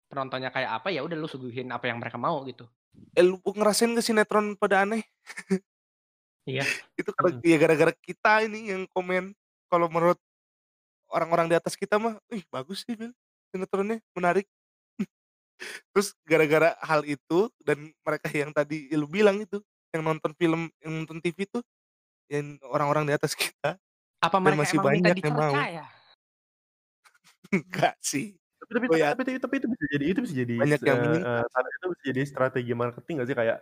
penontonnya 0.09 0.51
kayak 0.51 0.83
apa 0.83 0.91
ya 0.91 1.05
udah 1.05 1.15
lu 1.15 1.29
suguhin 1.29 1.69
apa 1.71 1.87
yang 1.87 2.01
mereka 2.01 2.19
mau 2.19 2.43
gitu 2.43 2.67
Eh, 3.15 3.25
lu 3.25 3.37
ngerasain 3.41 3.91
gak 3.95 4.05
sinetron 4.05 4.55
pada 4.57 4.85
aneh? 4.85 5.03
Iya. 6.49 6.65
Itu 6.97 7.13
karena 7.13 7.37
ya 7.45 7.57
gara-gara 7.61 7.93
kita 7.93 8.41
ini 8.49 8.73
yang 8.73 8.89
komen. 8.89 9.37
Kalau 9.69 9.85
menurut 9.85 10.17
orang-orang 11.13 11.45
di 11.45 11.53
atas 11.53 11.77
kita 11.77 12.01
mah, 12.01 12.17
ih 12.33 12.41
bagus 12.49 12.81
sih 12.81 12.97
Bil. 12.97 13.13
Sinetronnya 13.53 14.01
menarik. 14.17 14.49
Terus 15.93 16.17
gara-gara 16.25 16.73
hal 16.81 17.05
itu 17.05 17.53
dan 17.61 17.93
mereka 18.01 18.33
yang 18.33 18.49
tadi 18.49 18.89
lu 18.97 19.05
bilang 19.05 19.37
itu, 19.37 19.61
yang 19.95 20.03
nonton 20.05 20.31
film, 20.37 20.69
yang 20.83 20.93
nonton 21.03 21.19
TV 21.23 21.39
tuh, 21.49 21.63
yang 22.31 22.57
orang-orang 22.65 23.05
di 23.09 23.13
atas 23.17 23.33
kita, 23.41 23.77
Apa 24.21 24.37
dan 24.43 24.53
mereka 24.53 24.63
masih 24.63 24.75
emang 24.75 24.87
minta 24.91 25.15
banyak 25.15 25.17
yang 25.23 25.35
mau. 25.39 25.63
ya? 25.71 25.85
Enggak 27.53 27.95
sih. 28.03 28.37
Tapi 28.59 28.71
tapi 28.75 28.87
Oh 28.89 28.97
ya, 28.99 29.07
tapi 29.15 29.39
tapi 29.39 29.55
itu 29.63 29.67
bisa 29.71 29.85
jadi 29.95 30.05
itu 30.11 30.19
bisa 30.25 30.35
jadi 30.43 30.55
banyak 30.57 30.81
yang 30.83 30.99
minta 30.99 31.31
sih. 31.49 31.49
karena 31.53 31.69
itu 31.79 31.85
bisa 31.95 32.03
jadi 32.11 32.21
strategi 32.27 32.71
marketing 32.75 33.13
nggak 33.19 33.29
sih? 33.31 33.37
Kayak 33.39 33.57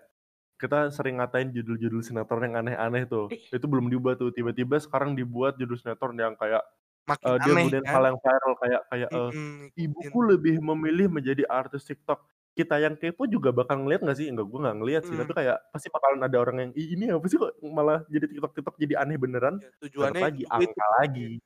kita 0.61 0.79
sering 0.95 1.15
ngatain 1.21 1.49
judul-judul 1.57 2.01
sinetron 2.05 2.43
yang 2.49 2.55
aneh-aneh 2.65 3.03
tuh. 3.09 3.27
Ih. 3.29 3.47
Itu 3.53 3.65
belum 3.69 3.89
dibuat 3.93 4.17
tuh, 4.21 4.31
tiba-tiba 4.33 4.77
sekarang 4.81 5.13
dibuat 5.19 5.57
judul 5.61 5.77
sinetron 5.79 6.17
yang 6.17 6.33
kayak, 6.39 6.63
Makin 7.09 7.31
eee, 7.31 7.37
dia 7.43 7.53
aneh 7.53 7.69
nggunain 7.71 7.85
kan? 7.85 7.93
hal 7.93 8.03
yang 8.13 8.19
viral 8.21 8.53
kayak 8.63 8.81
kayak, 8.91 9.09
eee, 9.13 9.31
Mhm, 9.31 9.71
ngikutin. 9.73 10.13
"Ibuku 10.13 10.17
lebih 10.31 10.55
memilih 10.63 11.07
menjadi 11.11 11.43
artis 11.49 11.85
TikTok." 11.89 12.25
Kita 12.57 12.81
yang 12.81 12.97
kepo 12.97 13.29
juga 13.29 13.53
bakal 13.53 13.85
ngeliat 13.85 14.01
nggak 14.01 14.17
sih? 14.17 14.27
Enggak, 14.33 14.49
gue 14.49 14.59
nggak 14.65 14.77
ngeliat 14.81 15.03
sih, 15.05 15.13
tapi 15.21 15.29
Mhm. 15.29 15.37
kayak 15.37 15.57
pasti 15.69 15.87
bakalan 15.93 16.21
ada 16.25 16.37
orang 16.41 16.57
yang, 16.63 16.71
"Ih, 16.73 16.87
ini 16.97 17.05
apa 17.13 17.25
sih 17.29 17.37
kok 17.37 17.53
malah 17.69 18.01
jadi 18.09 18.25
TikTok-TikTok 18.33 18.75
jadi 18.81 18.93
aneh 19.05 19.17
beneran?" 19.21 19.61
Ya, 19.61 19.69
Tetep 20.01 20.17
tujuannya 20.17 20.21
lagi, 20.21 20.43
untuk 20.45 20.57
itu 20.57 20.57
angka 20.57 20.85
lagi. 21.01 21.37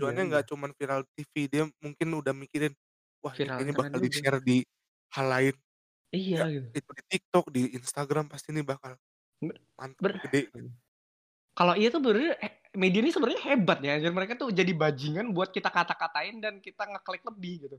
Iya 0.00 0.12
Tujuannya 0.12 0.22
iya. 0.28 0.36
nggak 0.36 0.44
cuman 0.52 0.70
viral 0.76 1.02
TV, 1.16 1.34
dia 1.52 1.64
mungkin 1.80 2.08
udah 2.20 2.34
mikirin, 2.36 2.72
"Wah, 3.24 3.34
ini 3.40 3.48
Viral 3.48 3.56
kayaknya 3.56 3.72
internet 3.72 3.80
bakal 3.80 3.98
juga. 3.98 4.04
di-share 4.04 4.40
di 4.44 4.64
hal 5.16 5.26
lain." 5.32 5.54
Iya 6.12 6.40
Ya, 6.40 6.48
gitu. 6.52 6.72
itu 6.76 6.90
di 6.98 7.02
TikTok, 7.12 7.46
di 7.54 7.62
Instagram 7.78 8.26
pasti 8.32 8.50
ini 8.56 8.62
bakal 8.66 8.96
mantap, 9.78 10.04
ber 10.04 10.12
gede. 10.24 10.52
Hmm. 10.54 10.72
Kalau 11.58 11.74
iya 11.76 11.88
tuh 11.92 12.00
eh, 12.40 12.52
media 12.78 13.00
ini 13.04 13.10
sebenarnya 13.12 13.42
hebat 13.52 13.78
ya, 13.84 13.98
anjir 14.00 14.12
mereka 14.16 14.34
tuh 14.40 14.50
jadi 14.54 14.72
bajingan 14.72 15.36
buat 15.36 15.50
kita 15.52 15.68
kata-katain 15.68 16.40
dan 16.40 16.54
kita 16.64 16.84
ngeklik 16.88 17.22
lebih 17.28 17.54
gitu. 17.68 17.76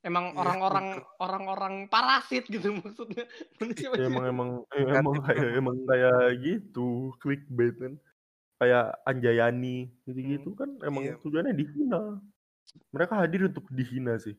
Emang 0.00 0.32
Iya, 0.32 0.40
orang-orang 0.40 0.86
orang-orang 1.20 1.74
parasit 1.92 2.48
gitu 2.48 2.72
maksudnya. 2.72 3.28
Manusia 3.60 3.92
Ya, 4.00 4.08
emang 4.08 4.24
emang 4.24 4.50
eh, 4.76 4.84
emang 4.96 5.16
kayak 5.20 5.48
emang 5.60 5.76
kayak 5.84 6.20
gitu, 6.40 7.12
clickbait 7.20 7.76
kan. 7.76 7.94
Kayak 8.56 8.96
Anjayani 9.04 9.88
Hmm. 9.88 9.92
gitu-gitu 10.08 10.50
kan 10.56 10.70
emang 10.84 11.04
Iya. 11.04 11.14
tujuannya 11.20 11.52
dihina. 11.52 12.20
Mereka 12.92 13.12
hadir 13.16 13.52
untuk 13.52 13.68
dihina 13.68 14.16
sih. 14.16 14.36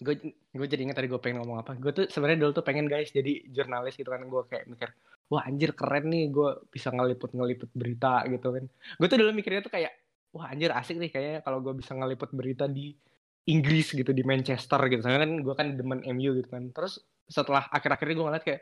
Gue 0.00 0.18
gue 0.32 0.66
jadi 0.66 0.82
ingat 0.88 0.96
tadi 0.98 1.08
gue 1.12 1.20
pengen 1.20 1.44
ngomong 1.44 1.60
apa. 1.60 1.76
Gue 1.76 1.92
tuh 1.92 2.04
sebenarnya 2.08 2.48
dulu 2.48 2.52
tuh 2.56 2.64
pengen 2.64 2.88
guys 2.88 3.12
jadi 3.12 3.44
jurnalis 3.52 4.00
gitu 4.00 4.08
kan. 4.08 4.24
Gue 4.24 4.42
kayak 4.48 4.68
mikir, 4.72 4.88
wah 5.28 5.44
anjir 5.44 5.76
keren 5.76 6.08
nih 6.08 6.32
gue 6.32 6.64
bisa 6.72 6.88
ngeliput-ngeliput 6.90 7.70
berita 7.76 8.24
gitu 8.24 8.56
kan. 8.56 8.64
Gue 8.96 9.06
tuh 9.06 9.18
dulu 9.20 9.30
mikirnya 9.36 9.60
tuh 9.60 9.72
kayak, 9.72 9.92
wah 10.32 10.48
anjir 10.48 10.72
asik 10.72 10.96
nih 10.96 11.12
kayaknya 11.12 11.40
kalau 11.44 11.60
gue 11.60 11.76
bisa 11.76 11.92
ngeliput 11.92 12.32
berita 12.32 12.64
di 12.66 12.96
Inggris 13.44 13.92
gitu 13.92 14.16
di 14.16 14.24
Manchester 14.24 14.80
gitu. 14.88 15.04
Soalnya 15.04 15.28
kan 15.28 15.32
gue 15.44 15.54
kan 15.54 15.68
demen 15.76 16.00
MU 16.16 16.32
gitu 16.40 16.48
kan. 16.48 16.72
Terus 16.72 16.96
setelah 17.28 17.68
akhir-akhirnya 17.68 18.14
gue 18.16 18.26
ngeliat 18.26 18.44
kayak 18.44 18.60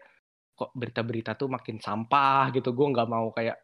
kok 0.52 0.70
berita-berita 0.74 1.38
tuh 1.38 1.46
makin 1.46 1.78
sampah 1.78 2.50
gitu. 2.50 2.74
Gue 2.74 2.86
nggak 2.90 3.08
mau 3.08 3.30
kayak 3.30 3.56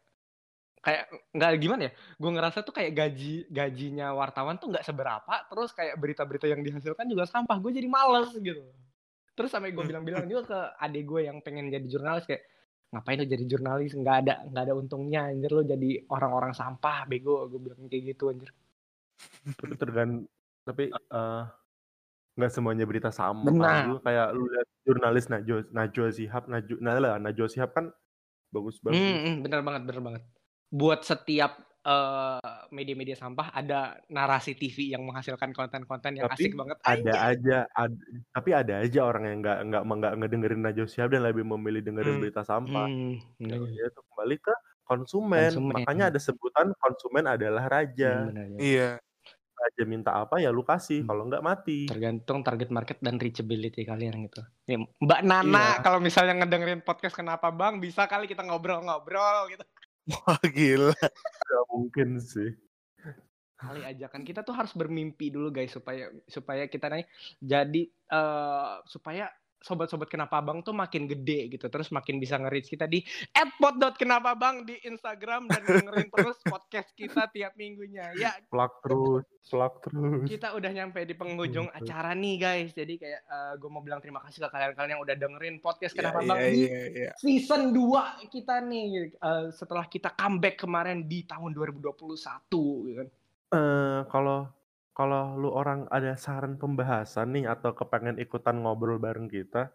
kayak 0.79 1.11
nggak 1.35 1.49
gimana 1.59 1.81
ya? 1.87 1.91
Gue 2.15 2.31
ngerasa 2.31 2.63
tuh 2.63 2.71
kayak 2.71 2.91
gaji 2.95 3.51
gajinya 3.51 4.15
wartawan 4.15 4.55
tuh 4.63 4.71
nggak 4.71 4.85
seberapa. 4.87 5.33
Terus 5.51 5.69
kayak 5.75 5.95
berita-berita 5.99 6.47
yang 6.47 6.63
dihasilkan 6.63 7.03
juga 7.03 7.27
sampah. 7.27 7.59
Gue 7.59 7.75
jadi 7.75 7.91
males 7.91 8.31
gitu. 8.39 8.63
Terus 9.35 9.51
sampai 9.51 9.75
gue 9.75 9.83
bilang-bilang 9.83 10.23
juga 10.23 10.43
ke 10.47 10.59
adik 10.79 11.03
gue 11.03 11.21
yang 11.27 11.43
pengen 11.43 11.67
jadi 11.67 11.83
jurnalis 11.83 12.23
kayak 12.27 12.47
ngapain 12.95 13.19
lo 13.19 13.27
jadi 13.27 13.43
jurnalis? 13.43 13.91
Nggak 13.91 14.15
ada 14.23 14.35
nggak 14.47 14.63
ada 14.71 14.73
untungnya. 14.79 15.27
Anjir 15.27 15.51
lo 15.51 15.67
jadi 15.67 15.99
orang-orang 16.07 16.55
sampah 16.55 17.03
bego. 17.11 17.51
Gue 17.51 17.59
bilang 17.59 17.91
kayak 17.91 18.15
gitu 18.15 18.31
anjir. 18.31 18.55
Tergan 19.75 20.23
tapi 20.69 20.93
eh 20.93 21.43
nggak 22.37 22.51
semuanya 22.53 22.85
berita 22.85 23.09
sampah 23.09 23.49
Benar. 23.51 23.83
juga 23.89 23.99
kayak 24.05 24.27
lu 24.31 24.45
lihat 24.47 24.67
jurnalis 24.85 25.25
Najwa 25.27 25.59
Najwa 25.73 26.07
Shihab 26.13 26.43
Najwa 26.47 26.77
nah 26.79 26.93
lah 26.95 27.13
Najwa 27.19 27.47
Shihab 27.49 27.73
kan 27.73 27.89
bagus 28.53 28.77
bagus. 28.79 28.95
Hmm, 28.95 29.17
hmm, 29.19 29.35
bener 29.43 29.59
banget 29.65 29.81
bener 29.89 30.01
banget 30.01 30.23
buat 30.69 31.01
setiap 31.03 31.59
eh, 31.81 32.59
media-media 32.69 33.17
sampah 33.17 33.49
ada 33.51 33.99
narasi 34.07 34.53
TV 34.53 34.93
yang 34.93 35.03
menghasilkan 35.03 35.51
konten-konten 35.51 36.15
yang 36.15 36.29
Tapi 36.29 36.47
asik 36.47 36.53
banget 36.55 36.77
ada 36.85 37.13
aja 37.27 37.57
ad- 37.75 38.05
tapi 38.31 38.49
ada 38.53 38.73
aja 38.85 38.99
orang 39.03 39.23
yang 39.27 39.37
nggak 39.43 39.57
nggak 39.67 39.83
nggak 39.83 40.13
ngedengerin 40.23 40.61
Najwa 40.63 40.87
Shihab 40.87 41.09
dan 41.11 41.25
lebih 41.27 41.43
memilih 41.43 41.81
dengerin 41.83 42.15
Hmm. 42.15 42.23
berita 42.23 42.41
sampah. 42.45 42.87
Hmm, 42.87 43.17
Ya, 43.41 43.55
iya. 43.57 43.83
itu 43.89 43.99
kembali 44.13 44.35
ke 44.39 44.53
konsumen. 44.87 45.49
Konsumen. 45.49 45.73
Makanya 45.81 46.05
ada 46.13 46.19
sebutan 46.21 46.71
konsumen 46.79 47.25
adalah 47.27 47.65
raja. 47.67 48.11
Hmm, 48.23 48.27
bener, 48.31 48.45
ya. 48.47 48.59
Iya. 48.61 48.89
Raja 49.59 49.83
minta 49.83 50.11
apa 50.15 50.39
ya 50.39 50.49
lu 50.49 50.63
kasih, 50.63 51.03
Hmm. 51.03 51.09
kalau 51.09 51.23
nggak 51.27 51.43
mati. 51.43 51.79
tergantung 51.85 52.39
target 52.41 52.71
market 52.71 52.97
dan 52.99 53.19
reachability 53.19 53.83
kalian 53.83 54.23
gitu. 54.25 54.39
Ya, 54.63 54.79
Mbak 54.79 55.21
Nana 55.21 55.75
Iya. 55.75 55.83
kalau 55.83 55.99
misalnya 55.99 56.39
ngedengerin 56.39 56.79
podcast 56.79 57.13
kenapa 57.13 57.51
Bang 57.51 57.77
bisa 57.77 58.07
kali 58.07 58.25
kita 58.25 58.41
ngobrol-ngobrol 58.41 59.51
gitu. 59.51 59.63
Wah, 60.09 60.39
gila. 60.41 60.95
Nggak 60.95 61.63
mungkin 61.69 62.09
sih. 62.17 62.55
Kali 63.53 63.83
aja 63.83 64.07
kan 64.07 64.23
kita 64.23 64.39
tuh 64.39 64.55
harus 64.55 64.71
bermimpi 64.71 65.27
dulu 65.27 65.51
guys 65.51 65.69
supaya 65.69 66.07
supaya 66.25 66.63
kita 66.65 66.87
naik 66.87 67.11
jadi 67.37 67.81
eh 67.85 68.73
supaya 68.87 69.27
sobat-sobat 69.59 70.07
kenapa 70.07 70.39
bang 70.39 70.63
tuh 70.63 70.73
makin 70.73 71.05
gede 71.05 71.51
gitu 71.51 71.67
terus 71.67 71.91
makin 71.91 72.17
bisa 72.17 72.39
nge-reach 72.39 72.71
kita 72.71 72.87
di 72.87 73.03
@pod.kenapa 73.59 74.33
bang 74.33 74.63
di 74.63 74.79
Instagram 74.87 75.51
dan 75.51 75.61
dengerin 75.67 76.09
terus 76.15 76.39
podcast 76.47 76.89
kita 76.95 77.27
tiap 77.35 77.53
minggunya 77.59 78.15
ya 78.15 78.33
Plak 78.47 78.81
terus, 78.81 79.27
plak 79.51 79.83
terus. 79.83 80.25
kita 80.25 80.55
udah 80.55 80.71
nyampe 80.71 81.03
di 81.03 81.13
penghujung 81.13 81.67
Betul. 81.69 81.79
acara 81.83 82.11
nih 82.15 82.35
guys 82.39 82.71
jadi 82.71 82.93
kayak 82.95 83.21
gue 83.59 83.69
mau 83.69 83.83
bilang 83.83 83.99
terima 83.99 84.23
kasih 84.23 84.47
ke 84.47 84.49
kalian-kalian 84.49 84.95
yang 84.95 85.03
udah 85.03 85.15
dengerin 85.19 85.59
podcast 85.59 85.93
Iya, 85.93 85.99
kenapa 85.99 86.19
iya, 86.21 86.29
bang 86.29 86.39
di 86.39 86.59
iya, 86.63 86.81
iya. 86.93 87.11
season 87.17 87.61
2 87.75 88.31
kita 88.31 88.55
nih 88.63 88.85
eh, 89.11 89.47
setelah 89.51 89.85
kita 89.89 90.13
comeback 90.15 90.55
kemarin 90.61 91.03
di 91.09 91.25
tahun 91.27 91.51
2021 91.51 91.99
gitu 92.87 92.93
kan. 92.95 93.07
Eh, 93.49 93.99
kalau 94.13 94.45
kalau 94.99 95.39
lu 95.39 95.47
orang 95.55 95.87
ada 95.95 96.19
saran 96.19 96.59
pembahasan 96.59 97.31
nih 97.31 97.47
atau 97.47 97.71
kepengen 97.71 98.19
ikutan 98.19 98.59
ngobrol 98.59 98.99
bareng 98.99 99.31
kita, 99.31 99.71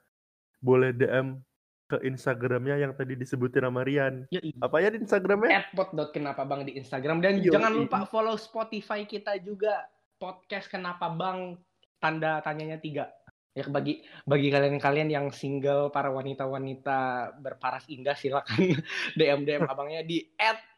boleh 0.60 0.92
DM 0.92 1.40
ke 1.88 1.96
Instagramnya 2.04 2.76
yang 2.76 2.92
tadi 2.92 3.16
disebutin 3.16 3.64
sama 3.64 3.88
Rian. 3.88 4.28
Ya, 4.28 4.44
Apa 4.60 4.84
ya 4.84 4.92
di 4.92 5.00
Instagramnya? 5.00 5.72
@pod.kenapa 5.72 6.44
bang 6.44 6.68
di 6.68 6.76
Instagram 6.76 7.24
dan 7.24 7.40
Yoi. 7.40 7.56
jangan 7.56 7.72
lupa 7.72 8.04
follow 8.04 8.36
Spotify 8.36 9.08
kita 9.08 9.40
juga 9.40 9.88
podcast 10.20 10.68
kenapa 10.68 11.08
bang 11.08 11.56
tanda 12.04 12.44
tanyanya 12.44 12.76
tiga 12.76 13.08
ya 13.54 13.64
bagi 13.70 14.02
bagi 14.26 14.50
kalian-kalian 14.50 15.08
yang 15.08 15.26
single 15.30 15.88
para 15.88 16.10
wanita-wanita 16.10 17.32
berparas 17.38 17.86
indah 17.86 18.18
silakan 18.18 18.76
DM 19.18 19.46
DM 19.46 19.64
abangnya 19.72 20.02
di 20.04 20.26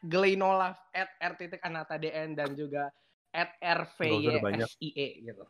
@glenolaf 0.05 0.77
@r.anatadn 0.93 2.37
dan 2.37 2.53
juga 2.53 2.93
Banyak. 3.37 4.65
@rvysie 4.81 5.09
gitu. 5.21 5.45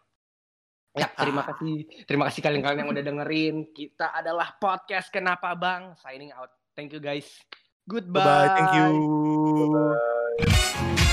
Ya, 0.98 1.08
terima 1.14 1.46
kasih. 1.46 1.86
Terima 2.10 2.24
kasih 2.28 2.42
kalian-kalian 2.42 2.82
yang 2.84 2.90
udah 2.90 3.06
dengerin. 3.06 3.56
Kita 3.70 4.18
adalah 4.18 4.58
podcast 4.58 5.14
Kenapa 5.14 5.54
Bang. 5.54 5.94
Signing 6.02 6.34
out. 6.34 6.50
Thank 6.74 6.92
you 6.92 7.00
guys. 7.00 7.30
Goodbye. 7.86 8.26
Bye-bye. 8.26 8.56
Thank 8.58 8.72
you. 8.76 8.88
Bye. 9.72 11.06